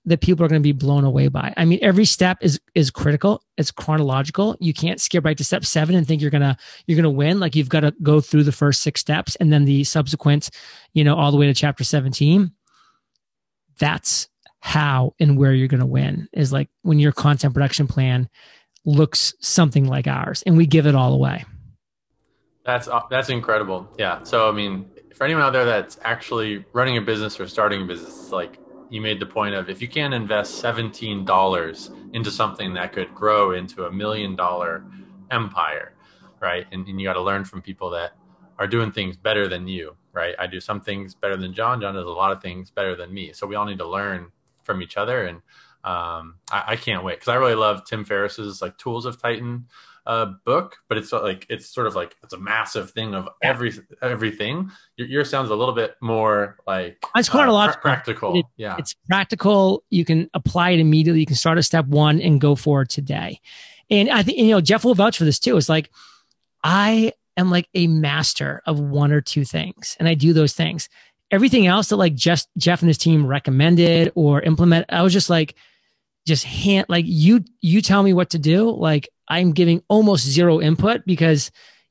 that 0.05 0.21
people 0.21 0.45
are 0.45 0.49
going 0.49 0.61
to 0.61 0.67
be 0.67 0.73
blown 0.73 1.05
away 1.05 1.29
by. 1.29 1.55
I 1.57 1.65
mean, 1.65 1.79
every 1.81 2.05
step 2.05 2.39
is 2.41 2.61
is 2.75 2.91
critical. 2.91 3.41
It's 3.57 3.71
chronological. 3.71 4.57
You 4.59 4.75
can't 4.75 5.01
skip 5.01 5.25
right 5.25 5.39
to 5.39 5.45
step 5.45 5.65
seven 5.65 5.95
and 5.95 6.05
think 6.05 6.21
you're 6.21 6.31
gonna 6.33 6.57
you're 6.87 6.97
gonna 6.97 7.09
win. 7.09 7.39
Like 7.39 7.55
you've 7.55 7.69
got 7.69 7.81
to 7.81 7.95
go 8.03 8.21
through 8.21 8.43
the 8.43 8.53
first 8.53 8.83
six 8.83 9.01
steps 9.01 9.37
and 9.37 9.53
then 9.53 9.65
the 9.65 9.85
subsequent, 9.85 10.51
you 10.93 11.05
know, 11.05 11.15
all 11.15 11.31
the 11.31 11.37
way 11.37 11.47
to 11.47 11.55
chapter 11.55 11.85
17. 11.85 12.51
That's 13.79 14.29
how 14.59 15.15
and 15.21 15.39
where 15.39 15.53
you're 15.53 15.69
gonna 15.69 15.87
win 15.87 16.29
is 16.33 16.53
like 16.53 16.69
when 16.83 16.99
your 16.99 17.13
content 17.13 17.55
production 17.55 17.87
plan 17.87 18.29
looks 18.85 19.35
something 19.41 19.87
like 19.87 20.09
ours 20.09 20.43
and 20.45 20.57
we 20.57 20.67
give 20.67 20.89
it 20.89 20.97
all 20.97 21.15
away. 21.15 21.45
That's 22.65 22.89
that's 23.09 23.29
incredible. 23.29 23.89
Yeah. 23.97 24.25
So 24.25 24.49
I 24.49 24.53
mean, 24.53 24.91
for 25.17 25.25
anyone 25.25 25.45
out 25.45 25.53
there 25.53 25.65
that's 25.65 25.99
actually 26.05 26.67
running 26.75 26.99
a 26.99 27.03
business 27.03 27.41
or 27.41 27.49
starting 27.49 27.83
a 27.83 27.87
business, 27.87 28.31
like 28.33 28.61
you 28.89 29.01
made 29.01 29.21
the 29.21 29.27
point 29.27 29.55
of 29.55 29.71
if 29.71 29.83
you 29.83 29.89
can't 29.89 30.15
invest 30.15 30.61
$17 30.61 31.91
into 32.13 32.31
something 32.31 32.75
that 32.75 32.93
could 32.93 33.15
grow 33.15 33.53
into 33.53 33.87
a 33.87 33.93
million 33.93 34.37
dollar 34.37 34.87
empire, 35.31 35.95
right? 36.41 36.67
And, 36.73 36.87
and 36.89 37.01
you 37.01 37.07
got 37.09 37.15
to 37.15 37.23
learn 37.23 37.45
from 37.45 37.63
people 37.63 37.91
that 37.91 38.13
are 38.59 38.69
doing 38.69 38.93
things 38.93 39.17
better 39.17 39.49
than 39.49 39.69
you, 39.69 39.97
right? 40.15 40.35
I 40.39 40.47
do 40.47 40.61
some 40.61 40.81
things 40.81 41.15
better 41.15 41.37
than 41.37 41.55
John. 41.55 41.81
John 41.81 41.95
does 41.95 42.07
a 42.07 42.11
lot 42.11 42.33
of 42.33 42.43
things 42.43 42.71
better 42.71 42.95
than 42.97 43.13
me. 43.13 43.33
So 43.33 43.47
we 43.47 43.57
all 43.57 43.67
need 43.67 43.79
to 43.79 43.89
learn 43.89 44.31
from 44.65 44.83
each 44.83 44.97
other. 44.97 45.25
And 45.27 45.39
um, 45.85 46.37
I, 46.51 46.65
I 46.69 46.77
can't 46.77 47.05
wait 47.05 47.17
because 47.17 47.29
I 47.29 47.37
really 47.37 47.55
love 47.55 47.85
Tim 47.87 48.05
Ferriss's 48.05 48.63
like 48.63 48.79
Tools 48.79 49.07
of 49.07 49.21
Titan 49.21 49.67
uh, 50.07 50.27
book, 50.45 50.77
but 50.89 50.99
it's 50.99 51.13
like 51.13 51.47
it's 51.51 51.69
sort 51.69 51.87
of 51.87 51.97
like 51.97 52.17
it's 52.23 52.33
a 52.33 52.39
massive 52.39 52.91
thing 52.93 53.15
of 53.15 53.29
every 53.43 53.73
everything. 54.01 54.71
Your, 54.97 55.09
your 55.09 55.25
sounds 55.25 55.51
a 55.51 55.55
little 55.55 55.75
bit 55.75 55.97
more 56.01 56.57
like 56.67 57.05
it's 57.17 57.29
quite 57.29 57.49
uh, 57.49 57.51
a 57.51 57.53
lot 57.53 57.75
pr- 57.75 57.81
practical. 57.81 58.39
It, 58.39 58.47
yeah, 58.57 58.77
it's 58.79 58.95
practical. 59.09 59.83
You 59.91 60.05
can 60.05 60.31
apply 60.33 60.71
it 60.71 60.81
immediately. 60.81 61.21
You 61.21 61.27
can 61.27 61.37
start 61.37 61.59
at 61.59 61.65
step 61.65 61.87
one 61.87 62.21
and 62.21 62.41
go 62.41 62.55
forward 62.55 62.89
today. 62.89 63.41
And 63.91 64.09
I 64.09 64.23
think 64.23 64.39
you 64.39 64.51
know 64.51 64.61
Jeff 64.61 64.85
will 64.85 64.95
vouch 64.95 65.19
for 65.19 65.25
this 65.25 65.41
too. 65.41 65.57
It's 65.57 65.69
like 65.69 65.91
I 66.63 67.13
am 67.37 67.51
like 67.51 67.69
a 67.75 67.89
master 67.89 68.63
of 68.67 68.79
one 68.79 69.13
or 69.13 69.21
two 69.21 69.45
things, 69.45 69.97
and 69.99 70.09
I 70.09 70.15
do 70.15 70.33
those 70.33 70.53
things. 70.53 70.89
Everything 71.33 71.67
else 71.67 71.89
that 71.89 71.97
like 71.97 72.15
just 72.15 72.49
Jeff 72.57 72.81
and 72.81 72.89
his 72.89 72.99
team 72.99 73.27
recommended 73.27 74.13
or 74.15 74.41
implement, 74.43 74.87
I 74.89 75.03
was 75.03 75.13
just 75.13 75.29
like 75.29 75.57
just 76.27 76.45
hand 76.45 76.87
like 76.89 77.05
you 77.07 77.45
you 77.61 77.81
tell 77.81 78.03
me 78.03 78.13
what 78.13 78.31
to 78.31 78.39
do 78.39 78.71
like 78.71 79.09
i'm 79.29 79.53
giving 79.53 79.83
almost 79.89 80.27
zero 80.27 80.61
input 80.61 81.05
because 81.07 81.51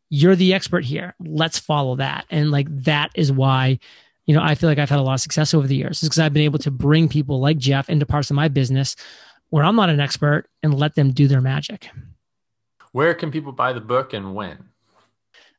you're 0.09 0.35
the 0.35 0.53
expert 0.53 0.85
here. 0.85 1.15
Let's 1.19 1.57
follow 1.57 1.95
that. 1.95 2.25
And 2.29 2.51
like 2.51 2.67
that 2.83 3.11
is 3.15 3.31
why 3.31 3.79
you 4.25 4.33
know 4.33 4.41
i 4.41 4.55
feel 4.55 4.69
like 4.69 4.79
i've 4.79 4.89
had 4.89 4.97
a 4.97 5.03
lot 5.03 5.13
of 5.13 5.19
success 5.19 5.53
over 5.53 5.67
the 5.67 5.75
years 5.75 6.01
is 6.01 6.09
because 6.09 6.17
i've 6.17 6.33
been 6.33 6.41
able 6.41 6.57
to 6.57 6.71
bring 6.71 7.07
people 7.07 7.39
like 7.39 7.59
jeff 7.59 7.89
into 7.89 8.07
parts 8.07 8.31
of 8.31 8.35
my 8.35 8.47
business 8.47 8.95
where 9.49 9.63
i'm 9.63 9.75
not 9.75 9.91
an 9.91 9.99
expert 9.99 10.45
and 10.63 10.73
let 10.73 10.95
them 10.95 11.11
do 11.11 11.27
their 11.27 11.41
magic. 11.41 11.89
Where 12.91 13.13
can 13.13 13.29
people 13.29 13.51
buy 13.51 13.73
the 13.73 13.81
book 13.81 14.13
and 14.13 14.33
when? 14.33 14.69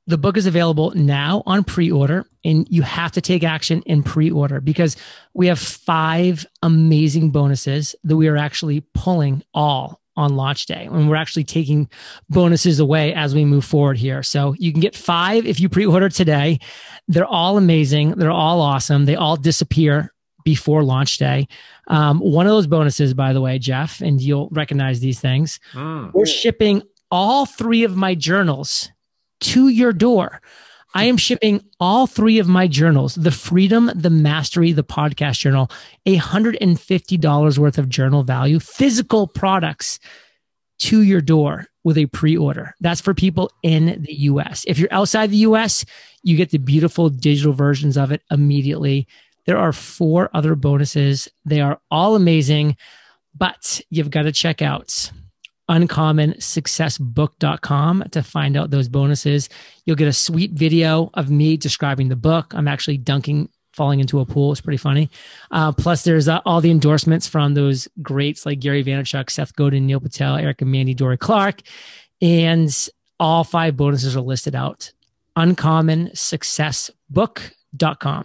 The 0.07 0.19
book 0.19 0.37
is 0.37 0.47
available 0.47 0.93
now 0.95 1.43
on 1.47 1.65
pre-order 1.65 2.25
and 2.45 2.67
you 2.71 2.83
have 2.83 3.12
to 3.12 3.21
take 3.21 3.45
action 3.45 3.83
in 3.83 4.03
pre-order 4.03 4.61
because 4.61 4.97
we 5.35 5.49
have 5.49 5.59
five 5.59 6.47
amazing 6.62 7.31
bonuses 7.31 7.95
that 8.05 8.17
we 8.17 8.29
are 8.29 8.37
actually 8.37 8.81
pulling 8.95 9.43
all 9.53 10.01
on 10.16 10.37
launch 10.37 10.66
day 10.66 10.88
and 10.90 11.09
we're 11.09 11.16
actually 11.16 11.44
taking 11.44 11.88
bonuses 12.29 12.81
away 12.81 13.12
as 13.14 13.35
we 13.35 13.44
move 13.44 13.64
forward 13.64 13.98
here. 13.98 14.22
So 14.22 14.55
you 14.59 14.72
can 14.72 14.81
get 14.81 14.96
five 14.96 15.46
if 15.46 15.61
you 15.61 15.68
pre-order 15.68 16.09
today. 16.09 16.59
They're 17.09 17.26
all 17.26 17.59
amazing. 17.59 18.11
They're 18.12 18.31
all 18.31 18.61
awesome. 18.61 19.05
They 19.05 19.16
all 19.16 19.37
disappear 19.37 20.12
before 20.44 20.85
launch 20.85 21.18
day. 21.18 21.48
Um, 21.88 22.20
one 22.20 22.46
of 22.46 22.52
those 22.52 22.66
bonuses 22.66 23.14
by 23.14 23.33
the 23.33 23.40
way 23.40 23.59
jeff 23.59 24.00
and 24.00 24.20
you'll 24.20 24.48
recognize 24.50 25.00
these 25.00 25.20
things. 25.20 25.59
Mm. 25.72 26.12
we're 26.12 26.26
shipping 26.26 26.83
all 27.11 27.46
three 27.46 27.85
of 27.85 27.96
my 27.96 28.14
journals 28.14 28.90
to 29.40 29.68
your 29.68 29.92
door. 29.92 30.40
I 30.97 31.05
am 31.05 31.19
shipping 31.19 31.63
all 31.79 32.07
three 32.07 32.39
of 32.39 32.49
my 32.49 32.67
journals, 32.67 33.17
the 33.17 33.31
Freedom, 33.31 33.91
the 33.95 34.09
Mastery, 34.09 34.73
the 34.73 34.83
Podcast 34.83 35.39
Journal, 35.41 35.71
$150 36.07 37.59
worth 37.59 37.77
of 37.77 37.91
journal 37.91 38.23
value, 38.23 38.59
physical 38.59 39.27
products 39.27 40.01
to 40.79 41.03
your 41.03 41.21
door 41.21 41.67
with 41.85 41.99
a 41.99 42.07
pre 42.07 42.35
order. 42.35 42.75
That's 42.81 43.03
for 43.03 43.13
people 43.13 43.51
in 43.63 44.05
the 44.05 44.15
US. 44.21 44.65
If 44.67 44.79
you're 44.79 44.89
outside 44.91 45.31
the 45.31 45.45
US, 45.49 45.85
you 46.23 46.35
get 46.35 46.49
the 46.49 46.57
beautiful 46.57 47.11
digital 47.11 47.53
versions 47.53 47.99
of 47.99 48.11
it 48.11 48.23
immediately. 48.31 49.07
There 49.45 49.59
are 49.59 49.75
four 49.75 50.31
other 50.33 50.55
bonuses. 50.55 51.29
They 51.45 51.61
are 51.61 51.79
all 51.91 52.17
amazing, 52.17 52.75
but 53.35 53.83
you've 53.91 54.11
got 54.11 54.23
to 54.23 54.33
check 54.33 54.63
out 54.63 55.13
uncommonsuccessbook.com 55.68 58.05
to 58.11 58.22
find 58.22 58.57
out 58.57 58.70
those 58.70 58.88
bonuses. 58.88 59.50
You'll 59.85 59.96
get 59.96 60.09
a 60.09 60.12
sweet 60.12 60.52
video 60.52 61.11
of 61.14 61.31
me 61.31 61.57
describing 61.57 62.09
the 62.09 62.16
book. 62.16 62.52
I'm 62.55 62.68
actually 62.68 62.98
dunking, 62.98 63.48
falling 63.72 63.98
into 64.00 64.20
a 64.20 64.26
pool. 64.26 64.52
It's 64.52 64.61
pretty 64.61 64.76
funny. 64.76 65.11
Uh, 65.50 65.72
plus, 65.72 66.05
there's 66.05 66.29
uh, 66.29 66.40
all 66.46 66.61
the 66.61 66.70
endorsements 66.70 67.26
from 67.26 67.55
those 67.55 67.88
greats 68.02 68.46
like 68.46 68.61
Gary 68.61 68.85
Vaynerchuk, 68.85 69.29
Seth 69.31 69.57
Godin, 69.57 69.87
Neil 69.87 69.98
Patel, 70.00 70.37
Erica 70.37 70.64
Mandy, 70.64 70.94
Dorie 70.94 71.16
Clark. 71.16 71.62
And 72.22 72.70
all 73.18 73.42
five 73.44 73.76
bonuses 73.76 74.16
are 74.16 74.20
listed 74.20 74.55
out. 74.55 74.92
Uncommonsuccessbook.com. 75.37 78.24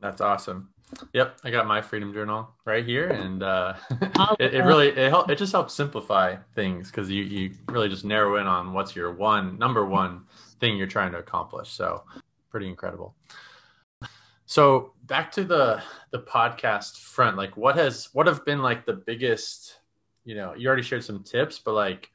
That's 0.00 0.20
awesome. 0.20 0.71
Yep, 1.12 1.38
I 1.44 1.50
got 1.50 1.66
my 1.66 1.80
Freedom 1.80 2.12
Journal 2.12 2.50
right 2.64 2.84
here, 2.84 3.08
and 3.08 3.42
uh, 3.42 3.74
it, 4.38 4.54
it, 4.54 4.62
really 4.64 4.88
it 4.88 5.10
help, 5.10 5.30
it 5.30 5.38
just 5.38 5.52
helps 5.52 5.74
simplify 5.74 6.36
things 6.54 6.90
because 6.90 7.10
you 7.10 7.24
you 7.24 7.54
really 7.68 7.88
just 7.88 8.04
narrow 8.04 8.36
in 8.36 8.46
on 8.46 8.72
what's 8.72 8.94
your 8.94 9.12
one 9.12 9.58
number 9.58 9.84
one 9.84 10.22
thing 10.60 10.76
you're 10.76 10.86
trying 10.86 11.12
to 11.12 11.18
accomplish. 11.18 11.70
So 11.70 12.04
pretty 12.50 12.68
incredible. 12.68 13.14
So 14.46 14.92
back 15.04 15.32
to 15.32 15.44
the 15.44 15.82
the 16.10 16.20
podcast 16.20 16.98
front, 16.98 17.36
like 17.36 17.56
what 17.56 17.76
has 17.76 18.10
what 18.12 18.26
have 18.26 18.44
been 18.44 18.62
like 18.62 18.84
the 18.84 18.92
biggest, 18.92 19.78
you 20.24 20.34
know, 20.34 20.54
you 20.54 20.66
already 20.66 20.82
shared 20.82 21.04
some 21.04 21.22
tips, 21.22 21.58
but 21.58 21.72
like 21.72 22.10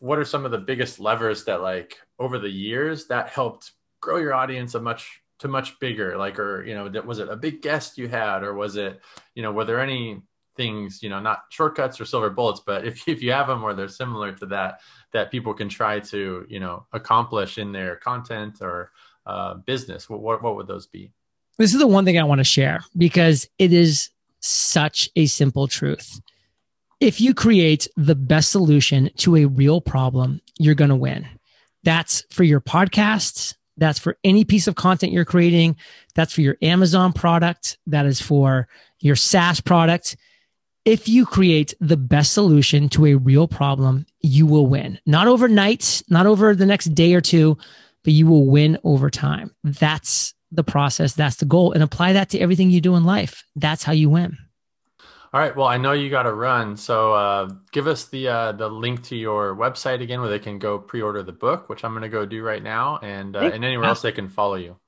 what 0.00 0.18
are 0.18 0.24
some 0.24 0.44
of 0.44 0.50
the 0.50 0.58
biggest 0.58 1.00
levers 1.00 1.44
that 1.44 1.62
like 1.62 1.98
over 2.18 2.38
the 2.38 2.50
years 2.50 3.06
that 3.06 3.28
helped 3.28 3.72
grow 4.00 4.16
your 4.16 4.34
audience 4.34 4.74
a 4.74 4.80
much 4.80 5.22
to 5.38 5.48
much 5.48 5.78
bigger 5.78 6.16
like 6.16 6.38
or 6.38 6.64
you 6.64 6.74
know 6.74 6.88
that 6.88 7.06
was 7.06 7.18
it 7.18 7.28
a 7.28 7.36
big 7.36 7.62
guest 7.62 7.98
you 7.98 8.08
had 8.08 8.42
or 8.42 8.54
was 8.54 8.76
it 8.76 9.00
you 9.34 9.42
know 9.42 9.52
were 9.52 9.64
there 9.64 9.80
any 9.80 10.20
things 10.56 11.02
you 11.02 11.10
know 11.10 11.20
not 11.20 11.44
shortcuts 11.50 12.00
or 12.00 12.04
silver 12.04 12.30
bullets 12.30 12.60
but 12.64 12.86
if, 12.86 13.06
if 13.08 13.22
you 13.22 13.32
have 13.32 13.46
them 13.46 13.62
or 13.62 13.74
they're 13.74 13.88
similar 13.88 14.32
to 14.32 14.46
that 14.46 14.80
that 15.12 15.30
people 15.30 15.52
can 15.52 15.68
try 15.68 16.00
to 16.00 16.46
you 16.48 16.60
know 16.60 16.86
accomplish 16.92 17.58
in 17.58 17.72
their 17.72 17.96
content 17.96 18.58
or 18.60 18.90
uh, 19.26 19.54
business 19.54 20.08
what, 20.08 20.20
what, 20.20 20.42
what 20.42 20.54
would 20.54 20.68
those 20.68 20.86
be? 20.86 21.10
This 21.58 21.72
is 21.72 21.80
the 21.80 21.86
one 21.86 22.04
thing 22.04 22.18
i 22.18 22.24
want 22.24 22.38
to 22.38 22.44
share 22.44 22.84
because 22.96 23.48
it 23.58 23.72
is 23.72 24.10
such 24.40 25.10
a 25.16 25.26
simple 25.26 25.66
truth. 25.66 26.20
If 27.00 27.20
you 27.20 27.34
create 27.34 27.88
the 27.96 28.14
best 28.14 28.50
solution 28.50 29.10
to 29.18 29.36
a 29.36 29.46
real 29.46 29.80
problem 29.80 30.40
you're 30.58 30.74
going 30.74 30.90
to 30.90 30.96
win. 30.96 31.26
That's 31.82 32.24
for 32.30 32.44
your 32.44 32.60
podcasts 32.60 33.54
that's 33.76 33.98
for 33.98 34.16
any 34.24 34.44
piece 34.44 34.66
of 34.66 34.74
content 34.74 35.12
you're 35.12 35.24
creating. 35.24 35.76
That's 36.14 36.32
for 36.32 36.40
your 36.40 36.56
Amazon 36.62 37.12
product. 37.12 37.78
That 37.86 38.06
is 38.06 38.20
for 38.20 38.68
your 39.00 39.16
SaaS 39.16 39.60
product. 39.60 40.16
If 40.84 41.08
you 41.08 41.26
create 41.26 41.74
the 41.80 41.96
best 41.96 42.32
solution 42.32 42.88
to 42.90 43.06
a 43.06 43.14
real 43.14 43.48
problem, 43.48 44.06
you 44.20 44.46
will 44.46 44.66
win. 44.66 44.98
Not 45.04 45.26
overnight, 45.26 46.02
not 46.08 46.26
over 46.26 46.54
the 46.54 46.66
next 46.66 46.94
day 46.94 47.14
or 47.14 47.20
two, 47.20 47.58
but 48.04 48.12
you 48.12 48.26
will 48.26 48.46
win 48.46 48.78
over 48.84 49.10
time. 49.10 49.50
That's 49.64 50.32
the 50.52 50.62
process. 50.62 51.14
That's 51.14 51.36
the 51.36 51.44
goal. 51.44 51.72
And 51.72 51.82
apply 51.82 52.12
that 52.12 52.30
to 52.30 52.38
everything 52.38 52.70
you 52.70 52.80
do 52.80 52.94
in 52.94 53.04
life. 53.04 53.44
That's 53.56 53.82
how 53.82 53.92
you 53.92 54.08
win. 54.08 54.38
All 55.36 55.42
right. 55.42 55.54
Well, 55.54 55.66
I 55.66 55.76
know 55.76 55.92
you 55.92 56.08
got 56.08 56.22
to 56.22 56.32
run, 56.32 56.78
so 56.78 57.12
uh, 57.12 57.50
give 57.70 57.86
us 57.86 58.06
the 58.06 58.26
uh, 58.26 58.52
the 58.52 58.70
link 58.70 59.02
to 59.08 59.16
your 59.16 59.54
website 59.54 60.00
again, 60.00 60.22
where 60.22 60.30
they 60.30 60.38
can 60.38 60.58
go 60.58 60.78
pre-order 60.78 61.22
the 61.22 61.30
book, 61.30 61.68
which 61.68 61.84
I'm 61.84 61.92
going 61.92 62.04
to 62.04 62.08
go 62.08 62.24
do 62.24 62.42
right 62.42 62.62
now, 62.62 62.98
and 63.02 63.36
uh, 63.36 63.40
and 63.40 63.62
anywhere 63.62 63.84
else 63.84 64.00
they 64.00 64.12
can 64.12 64.30
follow 64.30 64.54
you. 64.54 64.78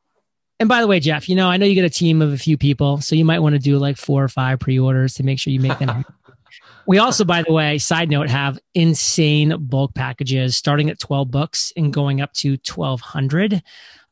And 0.59 0.67
by 0.67 0.81
the 0.81 0.87
way, 0.87 1.01
Jeff, 1.01 1.29
you 1.29 1.37
know 1.37 1.51
I 1.51 1.59
know 1.59 1.67
you 1.67 1.75
get 1.75 1.85
a 1.85 1.91
team 1.91 2.23
of 2.23 2.33
a 2.33 2.39
few 2.39 2.57
people, 2.57 3.03
so 3.03 3.15
you 3.15 3.27
might 3.27 3.41
want 3.41 3.57
to 3.57 3.59
do 3.59 3.77
like 3.77 3.99
four 3.99 4.25
or 4.25 4.29
five 4.29 4.59
pre-orders 4.59 5.13
to 5.17 5.23
make 5.23 5.39
sure 5.39 5.53
you 5.53 5.61
make 5.61 5.79
them. 5.79 6.03
we 6.87 6.97
also, 6.97 7.27
by 7.27 7.43
the 7.43 7.53
way, 7.53 7.77
side 7.77 8.09
note, 8.09 8.31
have 8.31 8.59
insane 8.73 9.55
bulk 9.67 9.95
packages 9.95 10.57
starting 10.57 10.89
at 10.89 10.99
12 10.99 11.31
books 11.31 11.75
and 11.77 11.93
going 11.93 12.23
up 12.23 12.33
to 12.33 12.53
1200 12.53 13.63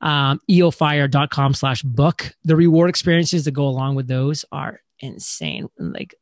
um, 0.02 0.38
eofire.com 0.50 1.54
slash 1.54 1.80
book. 1.80 2.34
The 2.44 2.56
reward 2.56 2.90
experiences 2.90 3.46
that 3.46 3.52
go 3.52 3.66
along 3.66 3.94
with 3.94 4.06
those 4.06 4.44
are 4.52 4.82
insane. 5.00 5.68
Like 5.78 6.14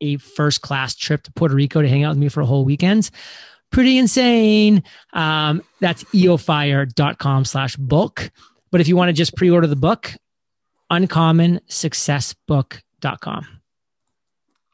a 0.00 0.16
first 0.18 0.62
class 0.62 0.94
trip 0.94 1.22
to 1.22 1.32
Puerto 1.32 1.54
Rico 1.54 1.82
to 1.82 1.88
hang 1.88 2.04
out 2.04 2.10
with 2.10 2.18
me 2.18 2.28
for 2.28 2.40
a 2.40 2.46
whole 2.46 2.64
weekend. 2.64 3.10
Pretty 3.70 3.98
insane. 3.98 4.84
Um, 5.12 5.62
that's 5.80 6.04
eofire.com 6.04 7.44
slash 7.44 7.74
book. 7.76 8.30
But 8.70 8.80
if 8.80 8.88
you 8.88 8.96
want 8.96 9.08
to 9.08 9.12
just 9.12 9.36
pre 9.36 9.50
order 9.50 9.66
the 9.66 9.76
book, 9.76 10.12
uncommonsuccessbook.com. 10.90 13.55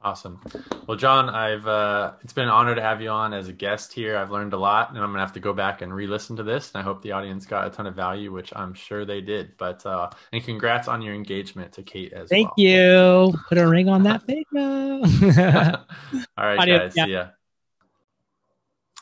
Awesome. 0.05 0.41
Well, 0.89 0.97
John, 0.97 1.31
I've 1.31 1.67
uh, 1.67 2.15
it's 2.23 2.33
been 2.33 2.45
an 2.45 2.51
honor 2.51 2.75
to 2.75 2.83
have 2.83 3.01
you 3.01 3.09
on 3.09 3.33
as 3.33 3.49
a 3.49 3.53
guest 3.53 3.93
here. 3.93 4.17
I've 4.17 4.33
learned 4.33 4.53
a 4.53 4.57
lot, 4.57 4.91
and 4.91 4.99
I'm 4.99 5.11
gonna 5.11 5.21
have 5.21 5.35
to 5.35 5.41
go 5.41 5.53
back 5.53 5.81
and 5.81 5.95
re-listen 5.95 6.37
to 6.37 6.43
this. 6.43 6.73
And 6.75 6.81
I 6.81 6.85
hope 6.85 7.03
the 7.03 7.13
audience 7.13 7.47
got 7.47 7.69
a 7.69 7.71
ton 7.71 7.87
of 7.87 7.95
value, 7.95 8.33
which 8.33 8.53
I'm 8.57 8.75
sure 8.75 9.05
they 9.05 9.21
did. 9.21 9.57
But 9.59 9.87
uh, 9.87 10.11
and 10.33 10.43
congrats 10.43 10.89
on 10.89 11.03
your 11.03 11.15
engagement 11.15 11.73
to 11.75 11.85
Kate 11.85 12.13
as 12.13 12.29
Thank 12.29 12.49
well. 12.49 12.55
Thank 12.57 13.35
you. 13.35 13.41
Put 13.49 13.59
a 13.59 13.69
ring 13.69 13.89
on 13.89 14.03
that 14.03 14.25
finger. 14.25 14.49
All 16.37 16.47
right, 16.47 16.59
Audio, 16.59 16.79
guys. 16.79 16.95
Yeah. 16.97 17.05
See 17.05 17.13
ya. 17.13 17.27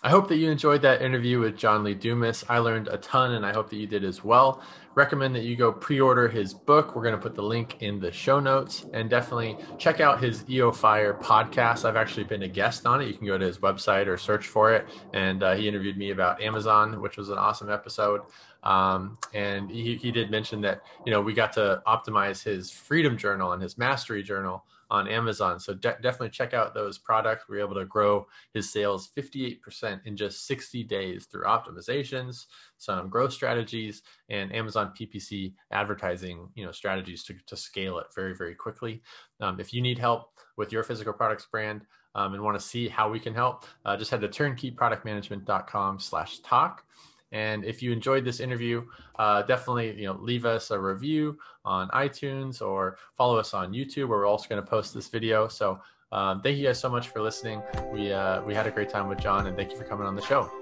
I 0.02 0.08
hope 0.08 0.28
that 0.28 0.36
you 0.36 0.50
enjoyed 0.50 0.80
that 0.80 1.02
interview 1.02 1.40
with 1.40 1.58
John 1.58 1.84
Lee 1.84 1.92
Dumas. 1.92 2.42
I 2.48 2.56
learned 2.56 2.88
a 2.88 2.96
ton, 2.96 3.32
and 3.32 3.44
I 3.44 3.52
hope 3.52 3.68
that 3.68 3.76
you 3.76 3.86
did 3.86 4.02
as 4.02 4.24
well. 4.24 4.62
Recommend 4.94 5.34
that 5.34 5.42
you 5.42 5.56
go 5.56 5.70
pre 5.70 6.00
order 6.00 6.26
his 6.26 6.54
book. 6.54 6.96
We're 6.96 7.02
going 7.02 7.14
to 7.14 7.20
put 7.20 7.34
the 7.34 7.42
link 7.42 7.82
in 7.82 8.00
the 8.00 8.10
show 8.10 8.40
notes 8.40 8.86
and 8.94 9.10
definitely 9.10 9.58
check 9.76 10.00
out 10.00 10.22
his 10.22 10.48
EO 10.48 10.72
Fire 10.72 11.12
podcast. 11.12 11.84
I've 11.84 11.96
actually 11.96 12.24
been 12.24 12.44
a 12.44 12.48
guest 12.48 12.86
on 12.86 13.02
it. 13.02 13.08
You 13.08 13.14
can 13.14 13.26
go 13.26 13.36
to 13.36 13.44
his 13.44 13.58
website 13.58 14.06
or 14.06 14.16
search 14.16 14.46
for 14.46 14.72
it. 14.72 14.86
And 15.12 15.42
uh, 15.42 15.54
he 15.54 15.68
interviewed 15.68 15.98
me 15.98 16.12
about 16.12 16.40
Amazon, 16.40 17.02
which 17.02 17.18
was 17.18 17.28
an 17.28 17.36
awesome 17.36 17.70
episode. 17.70 18.22
Um, 18.62 19.18
and 19.34 19.70
he, 19.70 19.96
he 19.96 20.10
did 20.10 20.30
mention 20.30 20.62
that, 20.62 20.80
you 21.04 21.12
know, 21.12 21.20
we 21.20 21.34
got 21.34 21.52
to 21.54 21.82
optimize 21.86 22.42
his 22.42 22.70
Freedom 22.70 23.18
Journal 23.18 23.52
and 23.52 23.62
his 23.62 23.76
Mastery 23.76 24.22
Journal 24.22 24.64
on 24.90 25.08
Amazon. 25.08 25.60
So 25.60 25.74
de- 25.74 25.96
definitely 26.02 26.30
check 26.30 26.52
out 26.52 26.74
those 26.74 26.98
products. 26.98 27.44
We 27.48 27.58
are 27.58 27.64
able 27.64 27.76
to 27.76 27.84
grow 27.84 28.26
his 28.52 28.72
sales 28.72 29.10
58% 29.16 30.00
in 30.04 30.16
just 30.16 30.46
60 30.46 30.84
days 30.84 31.26
through 31.26 31.44
optimizations, 31.44 32.46
some 32.78 33.08
growth 33.08 33.32
strategies, 33.32 34.02
and 34.28 34.54
Amazon 34.54 34.92
PPC 34.98 35.54
advertising, 35.70 36.48
you 36.54 36.64
know, 36.64 36.72
strategies 36.72 37.22
to, 37.24 37.34
to 37.46 37.56
scale 37.56 37.98
it 37.98 38.06
very, 38.14 38.34
very 38.34 38.54
quickly. 38.54 39.02
Um, 39.40 39.60
if 39.60 39.72
you 39.72 39.80
need 39.80 39.98
help 39.98 40.32
with 40.56 40.72
your 40.72 40.82
physical 40.82 41.12
products 41.12 41.46
brand 41.50 41.86
um, 42.14 42.34
and 42.34 42.42
want 42.42 42.58
to 42.58 42.64
see 42.64 42.88
how 42.88 43.08
we 43.10 43.20
can 43.20 43.34
help, 43.34 43.64
uh, 43.84 43.96
just 43.96 44.10
head 44.10 44.20
to 44.20 44.28
turnkeyproductmanagement.com 44.28 46.00
slash 46.00 46.40
talk. 46.40 46.84
And 47.32 47.64
if 47.64 47.82
you 47.82 47.92
enjoyed 47.92 48.24
this 48.24 48.40
interview, 48.40 48.84
uh, 49.18 49.42
definitely 49.42 49.98
you 49.98 50.06
know 50.06 50.18
leave 50.20 50.44
us 50.44 50.70
a 50.70 50.78
review 50.78 51.38
on 51.64 51.88
iTunes 51.90 52.60
or 52.60 52.96
follow 53.16 53.38
us 53.38 53.54
on 53.54 53.72
YouTube, 53.72 54.08
where 54.08 54.18
we're 54.18 54.26
also 54.26 54.48
going 54.48 54.62
to 54.62 54.68
post 54.68 54.94
this 54.94 55.08
video. 55.08 55.48
So 55.48 55.80
um, 56.12 56.40
thank 56.42 56.58
you 56.58 56.66
guys 56.66 56.80
so 56.80 56.88
much 56.88 57.08
for 57.08 57.22
listening. 57.22 57.62
We 57.92 58.12
uh, 58.12 58.42
we 58.42 58.54
had 58.54 58.66
a 58.66 58.70
great 58.70 58.88
time 58.88 59.08
with 59.08 59.18
John, 59.18 59.46
and 59.46 59.56
thank 59.56 59.70
you 59.70 59.76
for 59.76 59.84
coming 59.84 60.06
on 60.06 60.16
the 60.16 60.22
show. 60.22 60.59